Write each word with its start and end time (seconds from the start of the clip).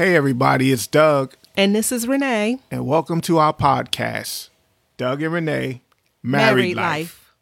Hey, 0.00 0.16
everybody, 0.16 0.72
it's 0.72 0.86
Doug, 0.86 1.34
And 1.58 1.76
this 1.76 1.92
is 1.92 2.08
Renee. 2.08 2.58
and 2.70 2.86
welcome 2.86 3.20
to 3.20 3.36
our 3.36 3.52
podcast, 3.52 4.48
Doug 4.96 5.20
and 5.20 5.30
Renee 5.30 5.82
Married, 6.22 6.74
Life. 6.74 7.34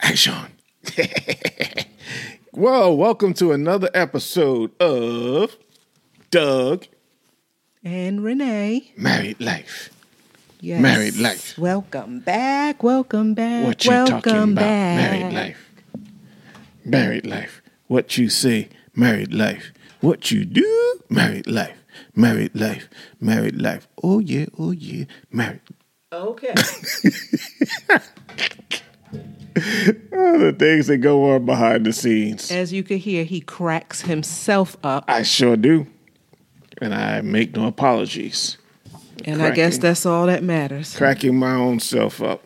Action. 0.00 0.52
Whoa, 2.52 2.94
welcome 2.94 3.34
to 3.34 3.50
another 3.50 3.90
episode 3.94 4.70
of 4.80 5.56
Doug 6.30 6.86
And 7.84 8.22
Renee. 8.22 8.92
Married 8.96 9.40
Life. 9.40 9.90
Yes. 10.60 10.82
Married 10.82 11.16
life. 11.16 11.56
Welcome 11.56 12.18
back. 12.18 12.82
Welcome 12.82 13.34
back. 13.34 13.64
What 13.64 13.84
you 13.84 13.90
welcome 13.92 14.20
talking 14.22 14.42
about? 14.52 14.54
back. 14.56 15.20
Married 15.20 15.32
life. 15.34 15.67
Married 16.88 17.26
life. 17.26 17.62
What 17.86 18.18
you 18.18 18.28
say? 18.28 18.68
Married 18.94 19.32
life. 19.32 19.72
What 20.00 20.30
you 20.30 20.44
do? 20.44 21.00
Married 21.08 21.46
life. 21.46 21.76
Married 22.14 22.54
life. 22.54 22.88
Married 23.20 23.60
life. 23.60 23.88
Oh 24.02 24.18
yeah. 24.18 24.46
Oh 24.58 24.70
yeah. 24.70 25.04
Married. 25.30 25.60
Okay. 26.12 26.54
Oh, 30.12 30.38
the 30.38 30.52
things 30.52 30.86
that 30.86 30.98
go 30.98 31.34
on 31.34 31.44
behind 31.44 31.84
the 31.84 31.92
scenes. 31.92 32.50
As 32.50 32.72
you 32.72 32.82
can 32.82 32.98
hear, 32.98 33.24
he 33.24 33.40
cracks 33.40 34.02
himself 34.02 34.76
up. 34.84 35.04
I 35.08 35.22
sure 35.22 35.56
do, 35.56 35.86
and 36.80 36.94
I 36.94 37.20
make 37.22 37.56
no 37.56 37.66
apologies. 37.66 38.56
And 39.24 39.42
I 39.42 39.50
guess 39.50 39.78
that's 39.78 40.06
all 40.06 40.26
that 40.26 40.42
matters. 40.42 40.96
Cracking 40.96 41.36
my 41.36 41.54
own 41.54 41.80
self 41.80 42.22
up. 42.22 42.44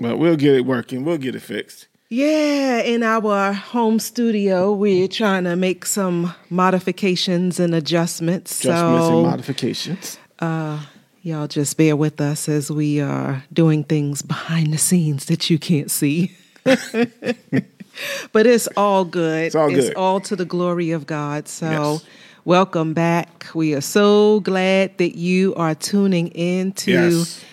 But 0.00 0.18
we'll 0.18 0.36
get 0.36 0.56
it 0.56 0.66
working. 0.66 1.04
We'll 1.04 1.18
get 1.18 1.36
it 1.36 1.40
fixed. 1.40 1.86
Yeah, 2.14 2.78
in 2.78 3.02
our 3.02 3.52
home 3.52 3.98
studio, 3.98 4.72
we're 4.72 5.08
trying 5.08 5.42
to 5.44 5.56
make 5.56 5.84
some 5.84 6.32
modifications 6.48 7.58
and 7.58 7.74
adjustments. 7.74 8.60
Adjustments 8.60 9.06
so 9.08 9.14
and 9.14 9.22
modifications. 9.24 10.18
Uh, 10.38 10.78
y'all 11.22 11.48
just 11.48 11.76
bear 11.76 11.96
with 11.96 12.20
us 12.20 12.48
as 12.48 12.70
we 12.70 13.00
are 13.00 13.42
doing 13.52 13.82
things 13.82 14.22
behind 14.22 14.72
the 14.72 14.78
scenes 14.78 15.24
that 15.24 15.50
you 15.50 15.58
can't 15.58 15.90
see. 15.90 16.36
but 16.64 18.46
it's 18.46 18.68
all 18.76 19.04
good. 19.04 19.46
It's 19.46 19.56
all 19.56 19.68
good. 19.68 19.78
It's 19.80 19.96
all 19.96 20.20
to 20.20 20.36
the 20.36 20.44
glory 20.44 20.92
of 20.92 21.06
God. 21.06 21.48
So, 21.48 21.68
Yes. 21.68 22.04
welcome 22.44 22.94
back. 22.94 23.46
We 23.56 23.74
are 23.74 23.80
so 23.80 24.38
glad 24.38 24.98
that 24.98 25.18
you 25.18 25.52
are 25.56 25.74
tuning 25.74 26.28
in 26.28 26.74
to 26.74 26.92
Yes. 26.92 27.44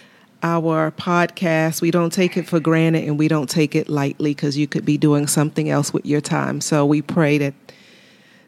Our 0.43 0.91
podcast. 0.91 1.81
We 1.81 1.91
don't 1.91 2.11
take 2.11 2.37
it 2.37 2.47
for 2.47 2.59
granted 2.59 3.07
and 3.07 3.17
we 3.17 3.27
don't 3.27 3.49
take 3.49 3.75
it 3.75 3.89
lightly 3.89 4.31
because 4.31 4.57
you 4.57 4.67
could 4.67 4.85
be 4.85 4.97
doing 4.97 5.27
something 5.27 5.69
else 5.69 5.93
with 5.93 6.05
your 6.05 6.21
time. 6.21 6.61
So, 6.61 6.85
we 6.85 7.01
pray 7.01 7.37
that 7.37 7.53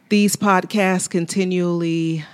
these 0.10 0.36
podcasts 0.36 1.10
continually 1.10 2.26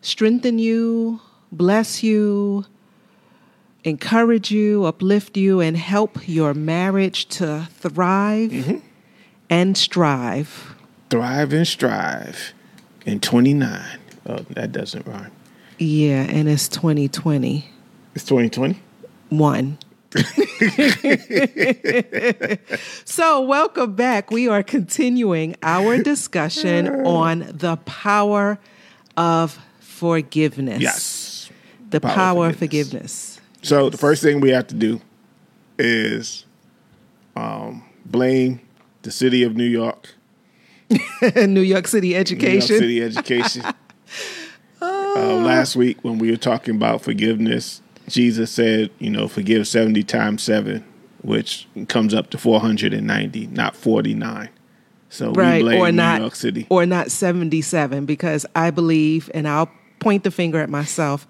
strengthen 0.00 0.58
you, 0.58 1.20
bless 1.52 2.02
you, 2.02 2.64
encourage 3.84 4.50
you, 4.50 4.84
uplift 4.84 5.36
you, 5.36 5.60
and 5.60 5.76
help 5.76 6.28
your 6.28 6.54
marriage 6.54 7.26
to 7.26 7.68
thrive 7.72 8.50
mm-hmm. 8.50 8.78
and 9.48 9.76
strive. 9.76 10.74
Thrive 11.10 11.52
and 11.52 11.66
strive. 11.66 12.52
In 13.04 13.20
29. 13.20 13.98
Oh, 14.26 14.38
that 14.50 14.72
doesn't 14.72 15.06
rhyme. 15.06 15.30
Yeah, 15.78 16.22
and 16.22 16.48
it's 16.48 16.68
2021. 16.68 17.75
It's 18.16 18.24
2020. 18.24 18.80
so, 23.04 23.42
welcome 23.42 23.94
back. 23.94 24.30
We 24.30 24.48
are 24.48 24.62
continuing 24.62 25.54
our 25.62 26.02
discussion 26.02 27.04
on 27.04 27.40
the 27.40 27.76
power 27.84 28.58
of 29.18 29.58
forgiveness. 29.80 30.80
Yes. 30.80 31.50
The 31.90 32.00
Power 32.00 32.10
of 32.10 32.16
power, 32.16 32.46
of 32.46 32.56
forgiveness. 32.56 33.34
forgiveness. 33.36 33.68
So 33.68 33.90
the 33.90 33.98
first 33.98 34.22
thing 34.22 34.40
we 34.40 34.48
have 34.48 34.66
to 34.68 34.74
do 34.74 35.02
is 35.78 36.46
um, 37.36 37.84
blame 38.06 38.62
the 39.02 39.10
city 39.10 39.42
of 39.42 39.56
New 39.56 39.64
York, 39.64 40.14
New 41.36 41.60
York 41.60 41.86
City 41.86 42.08
New 42.08 42.14
York 42.14 42.20
education. 42.22 42.78
City 42.78 43.02
education. 43.02 43.62
uh, 44.80 45.34
last 45.34 45.76
week 45.76 46.02
when 46.02 46.18
we 46.18 46.30
were 46.30 46.38
talking 46.38 46.74
about 46.74 47.02
forgiveness, 47.02 47.82
Jesus 48.08 48.50
said, 48.50 48.90
you 48.98 49.10
know, 49.10 49.28
forgive 49.28 49.66
seventy 49.66 50.02
times 50.02 50.42
seven, 50.42 50.84
which 51.22 51.66
comes 51.88 52.14
up 52.14 52.30
to 52.30 52.38
four 52.38 52.60
hundred 52.60 52.94
and 52.94 53.06
ninety, 53.06 53.46
not 53.48 53.74
forty 53.76 54.14
nine. 54.14 54.48
So 55.08 55.30
we 55.30 55.42
right 55.42 55.62
blame 55.62 55.80
or 55.80 55.86
New 55.90 55.96
not 55.96 56.20
York 56.20 56.34
City. 56.34 56.66
or 56.68 56.84
not 56.84 57.10
77 57.12 58.06
because 58.06 58.44
i 58.56 58.70
believe 58.72 59.30
and 59.32 59.46
i'll 59.46 59.70
point 60.00 60.24
the 60.24 60.32
finger 60.32 60.58
at 60.60 60.68
myself 60.68 61.28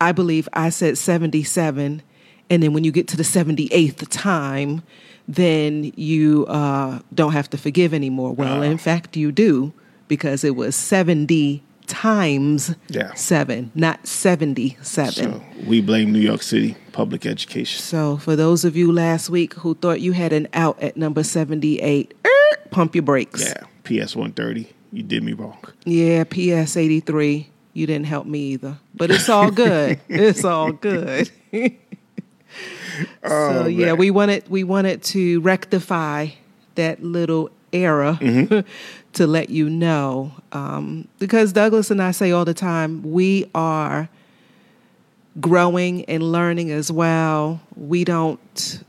i 0.00 0.12
believe 0.12 0.48
i 0.52 0.70
said 0.70 0.96
77 0.96 2.02
and 2.48 2.62
then 2.62 2.72
when 2.72 2.84
you 2.84 2.92
get 2.92 3.08
to 3.08 3.16
the 3.16 3.24
78th 3.24 4.06
time 4.10 4.82
then 5.26 5.92
you 5.96 6.46
uh, 6.46 7.00
don't 7.12 7.32
have 7.32 7.50
to 7.50 7.58
forgive 7.58 7.92
anymore 7.92 8.32
well 8.32 8.62
in 8.62 8.78
fact 8.78 9.16
you 9.16 9.32
do 9.32 9.72
because 10.06 10.44
it 10.44 10.54
was 10.54 10.76
70 10.76 11.62
times 11.90 12.74
Yeah. 12.88 13.12
7 13.14 13.70
not 13.74 14.06
77 14.06 15.12
so 15.12 15.42
we 15.66 15.80
blame 15.80 16.12
New 16.12 16.20
York 16.20 16.42
City 16.42 16.76
public 16.92 17.26
education. 17.26 17.80
so 17.82 18.16
for 18.18 18.36
those 18.36 18.64
of 18.64 18.76
you 18.76 18.90
last 18.92 19.28
week 19.30 19.54
who 19.54 19.74
thought 19.74 20.00
you 20.00 20.12
had 20.12 20.32
an 20.32 20.46
out 20.54 20.80
at 20.82 20.96
number 20.96 21.22
78 21.22 22.14
er, 22.24 22.56
pump 22.70 22.94
your 22.94 23.02
brakes 23.02 23.42
Yeah, 23.44 23.64
PS 24.06 24.14
one 24.16 24.32
thirty. 24.32 24.70
You 24.92 25.02
did 25.04 25.22
me 25.22 25.32
wrong. 25.34 25.58
Yeah, 25.84 26.24
PS 26.24 26.76
83. 26.76 27.48
You 27.74 27.86
didn't 27.86 28.06
help 28.06 28.26
me 28.26 28.40
either. 28.54 28.78
But 28.92 29.12
it's 29.12 29.28
all 29.28 29.50
good. 29.52 30.00
it's 30.08 30.44
all 30.44 30.72
good. 30.72 31.30
so 33.26 33.66
yeah, 33.66 33.92
we 33.92 34.10
wanted 34.10 34.48
we 34.48 34.64
wanted 34.64 35.02
to 35.04 35.40
rectify 35.42 36.28
that 36.74 37.02
little 37.02 37.50
error 37.72 38.18
to 39.12 39.26
let 39.26 39.50
you 39.50 39.68
know. 39.70 40.32
Um, 40.52 41.08
because 41.18 41.52
Douglas 41.52 41.90
and 41.90 42.02
I 42.02 42.10
say 42.12 42.30
all 42.32 42.44
the 42.44 42.54
time, 42.54 43.02
we 43.02 43.50
are 43.54 44.08
growing 45.40 46.04
and 46.06 46.22
learning 46.32 46.70
as 46.70 46.90
well. 46.90 47.60
We 47.76 48.04
don't 48.04 48.82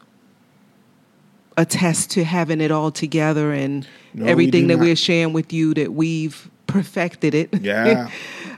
attest 1.58 2.12
to 2.12 2.24
having 2.24 2.62
it 2.62 2.72
all 2.72 2.92
together 2.92 3.52
and 3.52 3.88
No, 4.14 4.26
everything 4.26 4.64
do 4.64 4.68
that 4.70 4.78
not. 4.78 4.84
we're 4.84 4.96
sharing 4.96 5.34
with 5.34 5.52
you 5.54 5.74
that 5.76 5.94
we've 5.94 6.50
perfected 6.68 7.34
it. 7.36 7.50
Yeah, 7.62 8.10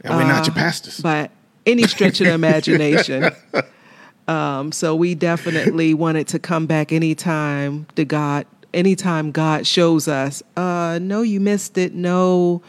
and 0.03 0.16
we're 0.16 0.23
not 0.28 0.45
your 0.47 0.53
Uh, 0.53 0.59
pastors. 0.59 1.00
by 1.00 1.29
any 1.66 1.84
stretch 1.88 2.22
of 2.22 2.28
the 2.28 2.34
imagination. 2.44 3.31
Um, 4.28 4.72
so 4.72 4.95
we 4.95 5.16
definitely 5.16 5.94
wanted 5.94 6.28
to 6.29 6.40
come 6.40 6.66
back 6.66 6.91
anytime 6.94 7.88
the 7.95 8.05
God, 8.05 8.45
anytime 8.73 9.31
God 9.31 9.66
shows 9.67 10.07
us, 10.07 10.44
uh, 10.57 11.00
no, 11.01 11.22
you 11.22 11.39
missed 11.39 11.78
it. 11.78 11.94
No, 11.94 12.61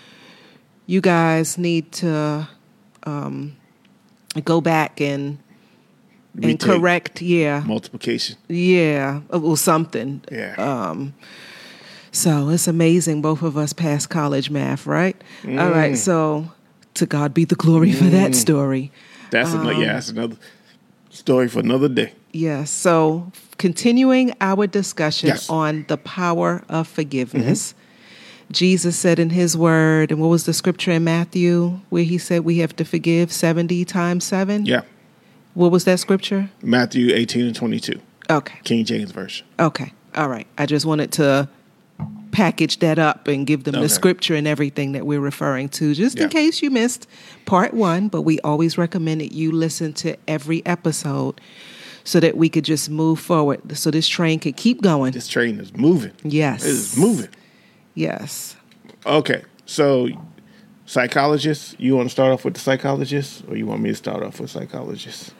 you 0.86 1.00
guys 1.00 1.58
need 1.58 1.92
to 1.92 2.48
um, 3.04 3.56
go 4.44 4.60
back 4.60 5.00
and 5.00 5.38
and 6.34 6.44
Retake 6.46 6.60
correct. 6.80 7.22
Yeah, 7.22 7.62
multiplication. 7.66 8.36
yeah, 8.48 9.20
or 9.30 9.56
something. 9.56 10.22
Yeah. 10.30 10.54
Uh, 10.58 11.06
So 12.10 12.48
it's 12.50 12.68
amazing. 12.68 13.22
Both 13.22 13.42
of 13.42 13.56
us 13.56 13.72
passed 13.72 14.08
college 14.08 14.48
math, 14.48 14.86
right? 14.86 15.16
All 15.44 15.70
right. 15.70 15.96
So 15.98 16.52
to 16.94 17.06
God 17.06 17.34
be 17.34 17.44
the 17.44 17.56
glory 17.56 17.92
for 17.92 18.04
that 18.04 18.34
story. 18.34 18.92
That's 19.30 19.52
another. 19.52 19.72
Yeah, 19.72 19.94
that's 19.94 20.10
another 20.10 20.36
story 21.10 21.48
for 21.48 21.58
another 21.60 21.88
day. 21.88 22.12
Yes. 22.34 22.70
So 22.70 23.30
continuing 23.58 24.34
our 24.40 24.66
discussion 24.66 25.28
Yes. 25.28 25.48
on 25.48 25.84
the 25.88 25.96
power 25.96 26.64
of 26.68 26.88
forgiveness. 26.88 27.72
Mm-hmm. 27.72 27.80
Jesus 28.52 28.96
said 28.98 29.18
in 29.18 29.30
his 29.30 29.56
word, 29.56 30.10
and 30.10 30.20
what 30.20 30.28
was 30.28 30.44
the 30.44 30.52
scripture 30.52 30.90
in 30.90 31.04
Matthew 31.04 31.80
where 31.88 32.02
he 32.04 32.18
said 32.18 32.44
we 32.44 32.58
have 32.58 32.76
to 32.76 32.84
forgive 32.84 33.32
70 33.32 33.84
times 33.86 34.24
7? 34.24 34.66
Yeah, 34.66 34.82
What 35.54 35.70
was 35.72 35.84
that 35.84 35.98
scripture? 36.00 36.50
Matthew 36.62 37.14
eighteen 37.14 37.46
and 37.46 37.54
twenty 37.56 37.78
two, 37.80 38.00
Okay. 38.28 38.58
King 38.64 38.84
James 38.84 39.12
version. 39.12 39.46
Okay. 39.58 39.92
All 40.16 40.28
right. 40.28 40.46
I 40.58 40.66
just 40.66 40.84
wanted 40.84 41.10
to 41.12 41.48
package 42.32 42.80
that 42.80 42.98
up 42.98 43.28
and 43.28 43.46
give 43.46 43.62
them 43.64 43.76
Okay. 43.76 43.82
the 43.84 43.88
scripture 43.88 44.34
and 44.34 44.46
everything 44.48 44.92
that 44.92 45.06
we're 45.06 45.20
referring 45.20 45.68
to, 45.70 45.94
just 45.94 46.18
in 46.18 46.28
case 46.28 46.60
you 46.62 46.70
missed 46.70 47.06
part 47.46 47.72
one. 47.72 48.08
But 48.08 48.22
we 48.22 48.40
always 48.40 48.76
recommend 48.76 49.20
that 49.20 49.32
you 49.32 49.52
listen 49.52 49.92
to 49.94 50.16
every 50.28 50.64
episode 50.66 51.40
so 52.04 52.20
that 52.20 52.36
we 52.36 52.48
could 52.48 52.64
just 52.64 52.90
move 52.90 53.18
forward, 53.18 53.76
so 53.76 53.90
this 53.90 54.06
train 54.06 54.38
could 54.38 54.56
keep 54.56 54.82
going. 54.82 55.12
This 55.12 55.28
train 55.28 55.58
is 55.58 55.74
moving. 55.76 56.12
Yes. 56.22 56.64
It 56.64 56.68
is 56.70 56.96
moving. 56.98 57.30
Yes. 57.94 58.56
Okay, 59.06 59.42
so 59.66 60.08
psychologist. 60.86 61.78
You 61.80 61.96
want 61.96 62.08
to 62.08 62.12
start 62.12 62.32
off 62.32 62.44
with 62.44 62.54
the 62.54 62.60
psychologist, 62.60 63.44
or 63.48 63.56
you 63.56 63.66
want 63.66 63.80
me 63.82 63.90
to 63.90 63.94
start 63.94 64.22
off 64.22 64.40
with 64.40 64.50
psychologist? 64.50 65.32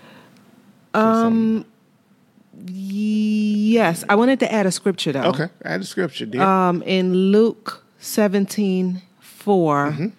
Yes, 2.67 4.05
I 4.08 4.14
wanted 4.14 4.40
to 4.40 4.52
add 4.52 4.67
a 4.67 4.70
scripture 4.70 5.12
though. 5.12 5.25
Okay, 5.25 5.49
add 5.64 5.81
a 5.81 5.84
scripture, 5.84 6.26
dear. 6.26 6.43
Um, 6.43 6.82
in 6.82 7.14
Luke 7.14 7.84
17 7.99 9.02
4, 9.19 10.12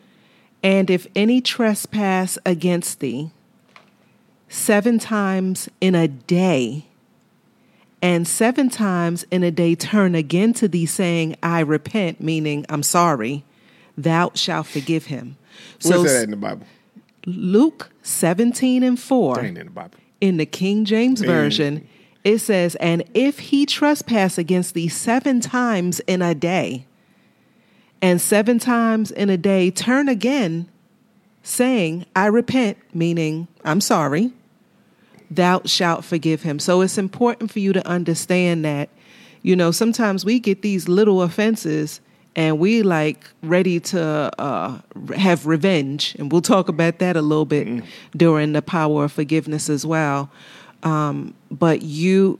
and 0.64 0.90
if 0.90 1.08
any 1.16 1.42
trespass 1.42 2.38
against 2.46 3.00
thee 3.00 3.32
seven 4.50 5.00
times 5.00 5.70
in 5.82 5.96
a 5.96 6.08
day, 6.08 6.86
and 8.02 8.28
seven 8.28 8.70
times 8.70 9.26
in 9.32 9.44
a 9.44 9.52
day 9.52 9.76
turn 9.76 10.16
again 10.16 10.54
to 10.54 10.68
thee, 10.68 10.86
saying, 10.86 11.36
I 11.42 11.62
repent, 11.62 12.22
meaning 12.22 12.66
I'm 12.70 12.84
sorry, 12.84 13.44
thou 13.98 14.32
shalt 14.36 14.68
forgive 14.68 15.06
him. 15.06 15.38
Where's 15.84 16.04
that 16.04 16.24
in 16.26 16.32
the 16.32 16.38
Bible? 16.38 16.66
Luke 17.26 17.92
17 18.04 18.84
and 18.84 19.00
4 19.00 19.36
That 19.36 19.46
ain't 19.46 19.58
in 19.58 19.66
the 19.66 19.72
Bible. 19.72 19.98
in 20.22 20.38
the 20.38 20.46
King 20.46 20.86
James. 20.86 21.22
Version, 21.22 21.88
it 22.24 22.38
says, 22.40 22.76
And 22.76 23.04
if 23.16 23.40
he 23.40 23.66
trespass 23.66 24.38
against 24.38 24.74
thee 24.76 24.88
seven 24.88 25.40
times 25.40 26.00
in 26.02 26.22
a 26.22 26.36
day, 26.36 26.86
and 28.02 28.22
seven 28.22 28.60
times 28.60 29.10
in 29.10 29.32
a 29.32 29.38
day 29.38 29.72
turn 29.72 30.08
again, 30.08 30.70
saying, 31.46 32.06
I 32.16 32.26
repent, 32.26 32.78
meaning 32.94 33.48
I'm 33.64 33.80
sorry, 33.80 34.34
thou 35.30 35.62
shalt 35.66 36.04
forgive 36.04 36.42
him. 36.42 36.58
So 36.60 36.82
it's 36.82 36.98
important 36.98 37.52
for 37.52 37.60
you 37.60 37.72
to 37.72 37.88
understand 37.88 38.66
that, 38.66 38.90
you 39.44 39.56
know, 39.56 39.70
sometimes 39.70 40.26
we 40.26 40.40
get 40.40 40.64
these 40.64 40.90
little 40.90 41.22
offenses 41.22 42.02
and 42.36 42.58
we 42.58 42.82
like 42.82 43.30
ready 43.44 43.80
to 43.80 44.32
uh, 44.40 44.80
have 45.16 45.46
revenge. 45.46 46.16
And 46.18 46.32
we'll 46.32 46.42
talk 46.42 46.68
about 46.68 46.98
that 47.00 47.16
a 47.16 47.22
little 47.22 47.46
bit 47.46 47.84
during 48.18 48.54
the 48.54 48.64
power 48.64 49.06
of 49.06 49.12
forgiveness 49.12 49.70
as 49.70 49.86
well. 49.86 50.32
Um, 50.82 51.36
but 51.52 51.84
you, 51.84 52.40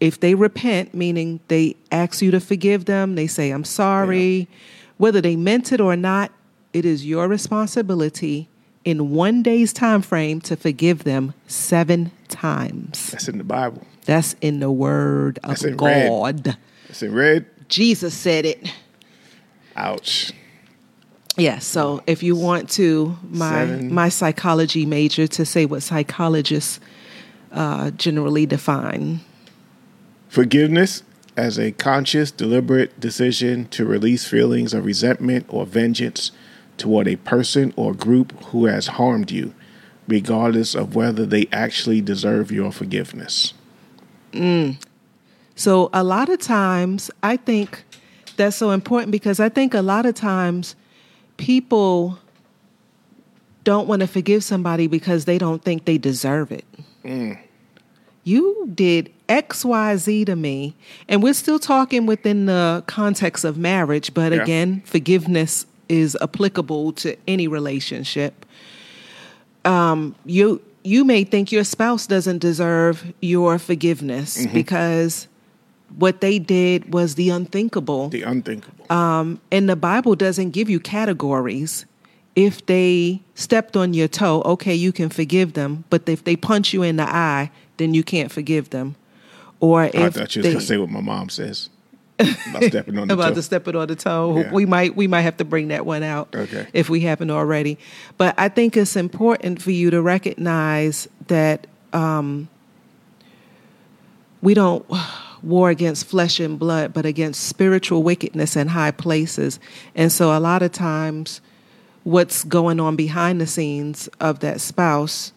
if 0.00 0.20
they 0.20 0.34
repent, 0.34 0.94
meaning 0.94 1.40
they 1.48 1.76
ask 1.92 2.22
you 2.22 2.30
to 2.30 2.40
forgive 2.40 2.86
them, 2.86 3.14
they 3.14 3.26
say, 3.26 3.50
I'm 3.50 3.64
sorry, 3.64 4.48
whether 4.96 5.20
they 5.20 5.36
meant 5.36 5.70
it 5.70 5.80
or 5.80 5.96
not, 5.96 6.32
it 6.76 6.84
is 6.84 7.06
your 7.06 7.26
responsibility 7.26 8.50
in 8.84 9.10
one 9.10 9.42
day's 9.42 9.72
time 9.72 10.02
frame 10.02 10.42
to 10.42 10.56
forgive 10.56 11.04
them 11.04 11.32
seven 11.46 12.10
times. 12.28 13.12
That's 13.12 13.28
in 13.28 13.38
the 13.38 13.44
Bible. 13.44 13.82
That's 14.04 14.34
in 14.42 14.60
the 14.60 14.70
word 14.70 15.38
of 15.42 15.48
That's 15.48 15.64
in 15.64 15.78
red. 15.78 16.08
God. 16.44 16.58
It's 16.90 17.02
in 17.02 17.14
red. 17.14 17.46
Jesus 17.70 18.12
said 18.12 18.44
it. 18.44 18.70
Ouch. 19.74 20.32
Yes. 21.38 21.64
So 21.66 22.02
if 22.06 22.22
you 22.22 22.36
want 22.36 22.68
to, 22.72 23.16
my 23.22 23.66
Seven. 23.66 23.94
my 23.94 24.10
psychology 24.10 24.84
major 24.84 25.26
to 25.28 25.46
say 25.46 25.64
what 25.64 25.82
psychologists 25.82 26.78
uh, 27.52 27.90
generally 27.92 28.44
define. 28.44 29.20
Forgiveness 30.28 31.02
as 31.38 31.58
a 31.58 31.72
conscious, 31.72 32.30
deliberate 32.30 33.00
decision 33.00 33.66
to 33.68 33.86
release 33.86 34.28
feelings 34.28 34.74
of 34.74 34.84
resentment 34.84 35.46
or 35.48 35.64
vengeance 35.64 36.32
toward 36.78 37.08
a 37.08 37.16
person 37.16 37.72
or 37.76 37.94
group 37.94 38.32
who 38.46 38.66
has 38.66 38.86
harmed 38.86 39.30
you, 39.30 39.54
regardless 40.08 40.74
of 40.74 40.94
whether 40.94 41.26
they 41.26 41.48
actually 41.52 42.00
deserve 42.00 42.50
your 42.52 42.72
forgiveness. 42.72 43.54
Mm. 44.32 44.82
So 45.54 45.88
a 45.92 46.04
lot 46.04 46.28
of 46.28 46.38
times, 46.38 47.10
I 47.22 47.36
think 47.36 47.84
that's 48.36 48.56
so 48.56 48.70
important 48.70 49.10
because 49.10 49.40
I 49.40 49.48
think 49.48 49.72
a 49.74 49.82
lot 49.82 50.04
of 50.06 50.14
times 50.14 50.76
people 51.38 52.18
don't 53.64 53.88
want 53.88 54.00
to 54.00 54.06
forgive 54.06 54.44
somebody 54.44 54.86
because 54.86 55.24
they 55.24 55.38
don't 55.38 55.62
think 55.62 55.86
they 55.86 55.98
deserve 55.98 56.52
it. 56.52 56.64
Mm. 57.04 57.38
You 58.22 58.70
did 58.74 59.12
X, 59.28 59.64
Y, 59.64 59.96
Z 59.96 60.24
to 60.26 60.36
me, 60.36 60.74
and 61.08 61.22
we're 61.22 61.34
still 61.34 61.58
talking 61.58 62.06
within 62.06 62.46
the 62.46 62.84
context 62.86 63.44
of 63.44 63.56
marriage, 63.56 64.12
but 64.14 64.32
Yeah. 64.32 64.42
again, 64.42 64.82
forgiveness 64.84 65.66
is 65.88 66.16
applicable 66.20 66.92
to 66.92 67.16
any 67.26 67.48
relationship. 67.48 68.46
Um, 69.64 70.14
you 70.24 70.62
you 70.84 71.04
may 71.04 71.24
think 71.24 71.50
your 71.50 71.64
spouse 71.64 72.06
doesn't 72.06 72.38
deserve 72.38 73.12
your 73.20 73.58
forgiveness 73.58 74.46
because 74.46 75.26
what 75.96 76.20
they 76.20 76.38
did 76.38 76.92
was 76.94 77.16
the 77.16 77.30
unthinkable. 77.30 78.08
The 78.08 78.22
unthinkable. 78.22 78.86
Um, 78.90 79.40
and 79.50 79.68
the 79.68 79.76
Bible 79.76 80.14
doesn't 80.14 80.50
give 80.50 80.70
you 80.70 80.78
categories. 80.78 81.86
If 82.36 82.64
they 82.66 83.20
stepped 83.34 83.76
on 83.76 83.94
your 83.94 84.08
toe, 84.08 84.42
okay, 84.42 84.74
you 84.74 84.92
can 84.92 85.08
forgive 85.08 85.54
them. 85.54 85.84
But 85.90 86.08
if 86.08 86.22
they 86.22 86.36
punch 86.36 86.72
you 86.72 86.82
in 86.82 86.96
the 86.96 87.08
eye, 87.08 87.50
then 87.78 87.94
you 87.94 88.04
can't 88.04 88.30
forgive 88.30 88.70
them. 88.70 88.94
Or 89.58 89.82
I 89.82 89.86
if 89.86 90.14
thought 90.14 90.36
you 90.36 90.40
was 90.40 90.46
they, 90.46 90.52
gonna 90.52 90.60
say 90.60 90.76
what 90.76 90.90
my 90.90 91.00
mom 91.00 91.30
says 91.30 91.70
about 92.18 92.64
stepping 92.64 92.98
on 92.98 93.08
the 93.08 93.14
about 93.14 93.30
toe. 93.30 93.34
to 93.34 93.42
step 93.42 93.68
it 93.68 93.76
on 93.76 93.88
the 93.88 93.96
toe. 93.96 94.38
Yeah. 94.38 94.52
We 94.52 94.66
might 94.66 94.96
we 94.96 95.06
might 95.06 95.22
have 95.22 95.36
to 95.38 95.44
bring 95.44 95.68
that 95.68 95.84
one 95.86 96.02
out 96.02 96.34
Okay. 96.34 96.66
if 96.72 96.88
we 96.88 97.00
haven't 97.00 97.30
already. 97.30 97.78
But 98.16 98.34
I 98.38 98.48
think 98.48 98.76
it's 98.76 98.96
important 98.96 99.60
for 99.62 99.70
you 99.70 99.90
to 99.90 100.00
recognize 100.02 101.08
that 101.28 101.66
um, 101.92 102.48
we 104.42 104.54
don't 104.54 104.84
war 105.42 105.70
against 105.70 106.06
flesh 106.06 106.40
and 106.40 106.58
blood, 106.58 106.92
but 106.92 107.06
against 107.06 107.44
spiritual 107.44 108.02
wickedness 108.02 108.56
in 108.56 108.68
high 108.68 108.90
places. 108.90 109.60
And 109.94 110.10
so 110.10 110.36
a 110.36 110.40
lot 110.40 110.62
of 110.62 110.72
times 110.72 111.40
what's 112.04 112.44
going 112.44 112.80
on 112.80 112.96
behind 112.96 113.40
the 113.40 113.46
scenes 113.46 114.08
of 114.20 114.40
that 114.40 114.60
spouse, 114.60 115.32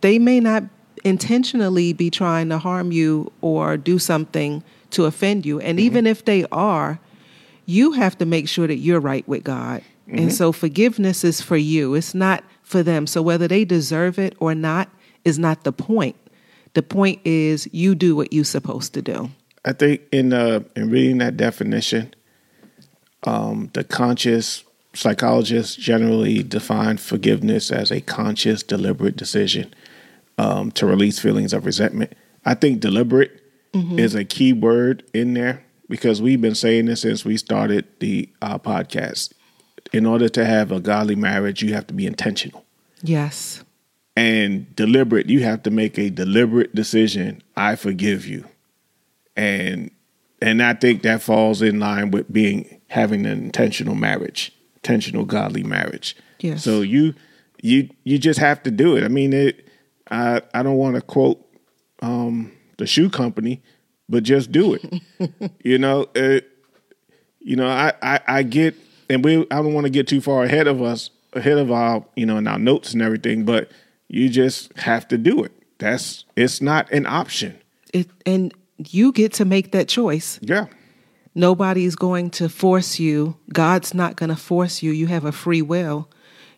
they 0.00 0.18
may 0.18 0.40
not 0.40 0.64
intentionally 1.04 1.92
be 1.92 2.10
trying 2.10 2.48
to 2.48 2.58
harm 2.58 2.92
you 2.92 3.32
or 3.40 3.76
do 3.76 3.98
something 3.98 4.62
to 4.92 5.06
offend 5.06 5.44
you. 5.44 5.60
And 5.60 5.78
even 5.80 6.06
if 6.06 6.24
they 6.24 6.44
are, 6.52 7.00
you 7.66 7.92
have 7.92 8.16
to 8.18 8.26
make 8.26 8.48
sure 8.48 8.66
that 8.66 8.76
you're 8.76 9.00
right 9.00 9.26
with 9.28 9.44
God. 9.44 9.82
And 10.08 10.32
so 10.32 10.52
forgiveness 10.52 11.24
is 11.24 11.40
for 11.40 11.56
you, 11.56 11.94
it's 11.94 12.14
not 12.14 12.44
for 12.62 12.82
them. 12.82 13.06
So 13.06 13.22
whether 13.22 13.48
they 13.48 13.64
deserve 13.64 14.18
it 14.18 14.34
or 14.40 14.54
not 14.54 14.90
is 15.24 15.38
not 15.38 15.64
the 15.64 15.72
point. 15.72 16.16
The 16.74 16.82
point 16.82 17.20
is 17.24 17.68
you 17.72 17.94
do 17.94 18.16
what 18.16 18.32
you're 18.32 18.44
supposed 18.44 18.94
to 18.94 19.02
do. 19.02 19.30
I 19.64 19.72
think 19.72 20.02
in 20.10 20.32
uh, 20.32 20.60
in 20.74 20.90
reading 20.90 21.18
that 21.18 21.36
definition, 21.36 22.14
um, 23.24 23.70
the 23.74 23.84
conscious 23.84 24.64
psychologists 24.94 25.76
generally 25.76 26.42
define 26.42 26.96
forgiveness 26.96 27.70
as 27.70 27.90
a 27.90 28.00
conscious, 28.00 28.62
deliberate 28.62 29.16
decision 29.16 29.72
um, 30.38 30.72
to 30.72 30.86
release 30.86 31.18
feelings 31.18 31.52
of 31.52 31.64
resentment. 31.64 32.12
I 32.44 32.54
think 32.54 32.80
deliberate 32.80 33.41
is 33.74 34.14
a 34.14 34.24
key 34.24 34.52
word 34.52 35.02
in 35.14 35.34
there 35.34 35.64
because 35.88 36.20
we've 36.20 36.40
been 36.40 36.54
saying 36.54 36.86
this 36.86 37.00
since 37.02 37.24
we 37.24 37.36
started 37.36 37.86
the 38.00 38.28
uh, 38.42 38.58
podcast. 38.58 39.32
In 39.92 40.06
order 40.06 40.28
to 40.30 40.44
have 40.44 40.70
a 40.72 40.80
godly 40.80 41.16
marriage, 41.16 41.62
you 41.62 41.74
have 41.74 41.86
to 41.88 41.94
be 41.94 42.06
intentional 42.06 42.64
Yes. 43.02 43.62
and 44.16 44.74
deliberate. 44.76 45.28
You 45.28 45.40
have 45.42 45.62
to 45.64 45.70
make 45.70 45.98
a 45.98 46.08
deliberate 46.10 46.74
decision. 46.74 47.42
I 47.56 47.76
forgive 47.76 48.26
you, 48.26 48.44
and 49.36 49.90
and 50.40 50.62
I 50.62 50.74
think 50.74 51.02
that 51.02 51.22
falls 51.22 51.62
in 51.62 51.78
line 51.80 52.10
with 52.10 52.32
being 52.32 52.80
having 52.88 53.26
an 53.26 53.42
intentional 53.44 53.94
marriage, 53.94 54.52
intentional 54.76 55.24
godly 55.24 55.62
marriage. 55.62 56.16
Yes. 56.40 56.62
So 56.64 56.80
you 56.82 57.14
you 57.62 57.88
you 58.04 58.18
just 58.18 58.38
have 58.40 58.62
to 58.64 58.70
do 58.70 58.96
it. 58.96 59.04
I 59.04 59.08
mean, 59.08 59.32
it. 59.32 59.66
I 60.10 60.42
I 60.54 60.62
don't 60.62 60.76
want 60.76 60.94
to 60.96 61.02
quote 61.02 61.44
um, 62.00 62.52
the 62.82 62.86
shoe 62.86 63.08
company, 63.08 63.62
but 64.08 64.24
just 64.24 64.52
do 64.52 64.74
it. 64.74 65.54
you 65.64 65.78
know, 65.78 66.06
it, 66.14 66.48
you 67.40 67.56
know, 67.56 67.68
I, 67.68 67.92
I 68.02 68.20
I 68.26 68.42
get, 68.42 68.74
and 69.08 69.24
we 69.24 69.46
I 69.50 69.56
don't 69.62 69.72
want 69.72 69.86
to 69.86 69.90
get 69.90 70.08
too 70.08 70.20
far 70.20 70.44
ahead 70.44 70.66
of 70.66 70.82
us, 70.82 71.10
ahead 71.32 71.58
of 71.58 71.70
our 71.70 72.04
you 72.16 72.26
know 72.26 72.36
in 72.36 72.46
our 72.46 72.58
notes 72.58 72.92
and 72.92 73.02
everything, 73.02 73.44
but 73.44 73.70
you 74.08 74.28
just 74.28 74.76
have 74.78 75.08
to 75.08 75.18
do 75.18 75.44
it. 75.44 75.52
That's 75.78 76.24
it's 76.36 76.60
not 76.60 76.90
an 76.92 77.06
option. 77.06 77.58
It, 77.94 78.08
and 78.26 78.52
you 78.76 79.12
get 79.12 79.32
to 79.34 79.44
make 79.44 79.72
that 79.72 79.88
choice. 79.88 80.40
Yeah, 80.42 80.66
Nobody's 81.34 81.96
going 81.96 82.30
to 82.30 82.48
force 82.48 82.98
you. 82.98 83.36
God's 83.52 83.94
not 83.94 84.16
going 84.16 84.28
to 84.28 84.36
force 84.36 84.82
you. 84.82 84.90
You 84.90 85.06
have 85.06 85.24
a 85.24 85.32
free 85.32 85.62
will. 85.62 86.08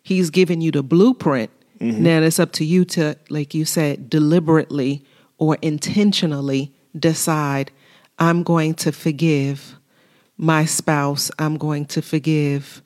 He's 0.03 0.31
given 0.31 0.61
you 0.61 0.73
the 0.73 0.83
blueprint. 0.83 1.51
Mm-hmm. 1.81 2.03
Now 2.03 2.23
it's 2.23 2.41
up 2.41 2.53
to 2.53 2.65
you 2.65 2.85
to, 2.87 3.17
like 3.29 3.55
you 3.55 3.65
said, 3.65 4.11
deliberately 4.11 5.05
or 5.45 5.59
intentionally 5.61 6.73
decide 6.99 7.71
I'm 8.19 8.43
going 8.43 8.75
to 8.75 8.93
forgive 8.93 9.77
my 10.39 10.65
spouse. 10.65 11.31
I'm 11.39 11.59
going 11.59 11.85
to 11.87 12.01
forgive 12.01 12.83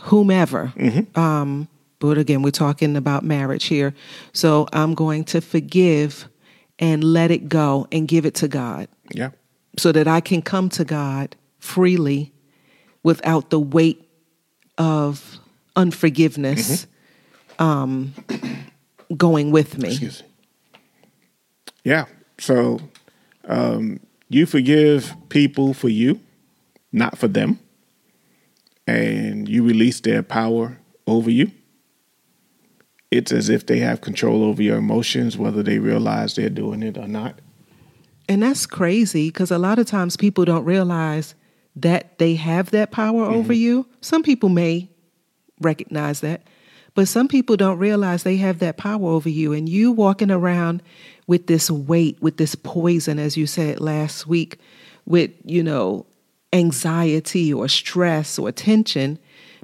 whomever. 0.00 0.72
Um, 1.18 1.68
but 1.98 2.18
again, 2.18 2.42
we're 2.42 2.50
talking 2.50 2.96
about 2.96 3.24
marriage 3.24 3.64
here. 3.64 3.94
So 4.34 4.68
I'm 4.74 4.94
going 4.94 5.24
to 5.24 5.40
forgive 5.40 6.28
and 6.78 7.02
let 7.02 7.30
it 7.30 7.48
go 7.48 7.88
and 7.90 8.06
give 8.06 8.26
it 8.26 8.34
to 8.36 8.48
God 8.48 8.88
yeah, 9.12 9.30
so 9.78 9.90
that 9.92 10.06
I 10.06 10.20
can 10.20 10.42
come 10.42 10.68
to 10.70 10.84
God 10.84 11.34
freely 11.58 12.32
without 13.02 13.48
the 13.48 13.60
weight 13.60 14.06
of 14.76 15.38
unforgiveness 15.76 16.86
um, 17.58 18.14
going 19.16 19.50
with 19.50 19.78
me. 19.78 19.90
excuse 19.90 20.22
me. 20.22 20.29
Yeah, 21.84 22.06
So 22.38 22.80
um, 23.44 24.00
you 24.28 24.46
forgive 24.46 25.14
people 25.28 25.74
for 25.74 25.88
you, 25.88 26.20
not 26.92 27.18
for 27.18 27.28
them, 27.28 27.58
and 28.86 29.48
you 29.48 29.64
release 29.64 30.00
their 30.00 30.22
power 30.22 30.78
over 31.06 31.30
you. 31.30 31.50
It's 33.10 33.32
as 33.32 33.48
if 33.48 33.66
they 33.66 33.78
have 33.80 34.00
control 34.00 34.44
over 34.44 34.62
your 34.62 34.76
emotions, 34.76 35.36
whether 35.36 35.62
they 35.62 35.78
realize 35.78 36.36
they're 36.36 36.48
doing 36.48 36.82
it 36.82 36.96
or 36.96 37.08
not. 37.08 37.40
And 38.28 38.42
that's 38.42 38.66
crazy 38.66 39.28
because 39.28 39.50
a 39.50 39.58
lot 39.58 39.80
of 39.80 39.86
times 39.86 40.16
people 40.16 40.44
don't 40.44 40.64
realize 40.64 41.34
that 41.74 42.18
they 42.18 42.36
have 42.36 42.70
that 42.70 42.92
power 42.92 43.24
mm-hmm. 43.24 43.34
over 43.34 43.52
you. 43.52 43.86
Some 44.00 44.22
people 44.22 44.48
may 44.48 44.88
recognize 45.60 46.20
that, 46.20 46.42
but 46.94 47.08
some 47.08 47.26
people 47.26 47.56
don't 47.56 47.78
realize 47.78 48.22
they 48.22 48.36
have 48.36 48.60
that 48.60 48.76
power 48.76 49.10
over 49.10 49.28
you. 49.28 49.52
And 49.52 49.68
you 49.68 49.90
walking 49.90 50.30
around 50.30 50.82
with 51.30 51.46
this 51.46 51.70
weight, 51.70 52.20
with 52.20 52.38
this 52.38 52.56
poison, 52.56 53.20
as 53.20 53.36
you 53.36 53.46
said 53.46 53.78
last 53.78 54.26
week, 54.26 54.58
with, 55.06 55.30
you 55.44 55.62
know, 55.62 56.04
anxiety 56.52 57.54
or 57.54 57.68
stress 57.68 58.36
or 58.36 58.50
tension 58.50 59.16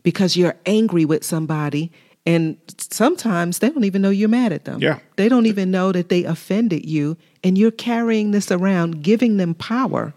because 0.05 0.37
you're 0.37 0.55
angry 0.65 1.05
with 1.05 1.25
somebody. 1.25 1.91
And 2.25 2.57
sometimes 2.79 3.59
they 3.59 3.69
don't 3.69 3.83
even 3.83 4.01
know 4.01 4.11
you're 4.11 4.29
mad 4.29 4.53
at 4.53 4.65
them. 4.65 4.81
Yeah. 4.81 5.01
They 5.17 5.29
don't 5.29 5.47
even 5.47 5.73
know 5.73 5.91
that 5.91 6.09
they 6.09 6.23
offended 6.23 6.87
you. 6.89 7.17
And 7.43 7.59
you're 7.59 7.73
carrying 7.73 8.31
this 8.31 8.53
around, 8.53 9.03
giving 9.03 9.37
them 9.37 9.53
power. 9.53 10.15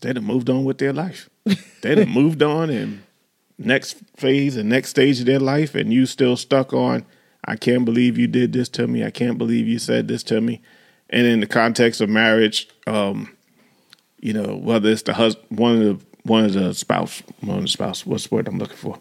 They'd 0.00 0.16
have 0.16 0.24
moved 0.24 0.50
on 0.50 0.64
with 0.64 0.78
their 0.78 0.92
life. 0.92 1.30
They'd 1.82 1.98
have 1.98 2.08
moved 2.08 2.42
on 2.42 2.70
and 2.70 3.04
next 3.56 3.98
phase 4.16 4.56
and 4.56 4.68
next 4.68 4.88
stage 4.88 5.20
of 5.20 5.26
their 5.26 5.38
life, 5.38 5.76
and 5.76 5.92
you 5.92 6.06
still 6.06 6.36
stuck 6.36 6.72
on, 6.72 7.06
I 7.44 7.54
can't 7.54 7.84
believe 7.84 8.18
you 8.18 8.26
did 8.26 8.52
this 8.52 8.68
to 8.70 8.88
me. 8.88 9.04
I 9.04 9.10
can't 9.10 9.38
believe 9.38 9.68
you 9.68 9.78
said 9.78 10.08
this 10.08 10.24
to 10.24 10.40
me. 10.40 10.60
And 11.10 11.26
in 11.26 11.40
the 11.40 11.46
context 11.46 12.00
of 12.00 12.08
marriage, 12.08 12.68
um, 12.86 13.34
you 14.20 14.32
know, 14.32 14.56
whether 14.56 14.90
it's 14.90 15.02
the 15.02 15.14
husband, 15.14 15.58
one 15.58 15.80
of 15.80 16.00
the 16.00 16.06
one 16.24 16.44
of 16.44 16.52
the 16.52 16.74
spouse, 16.74 17.22
one 17.40 17.58
of 17.58 17.62
the 17.62 17.68
spouse, 17.68 18.04
what's 18.04 18.26
the 18.26 18.34
word 18.34 18.48
I'm 18.48 18.58
looking 18.58 18.76
for? 18.76 19.00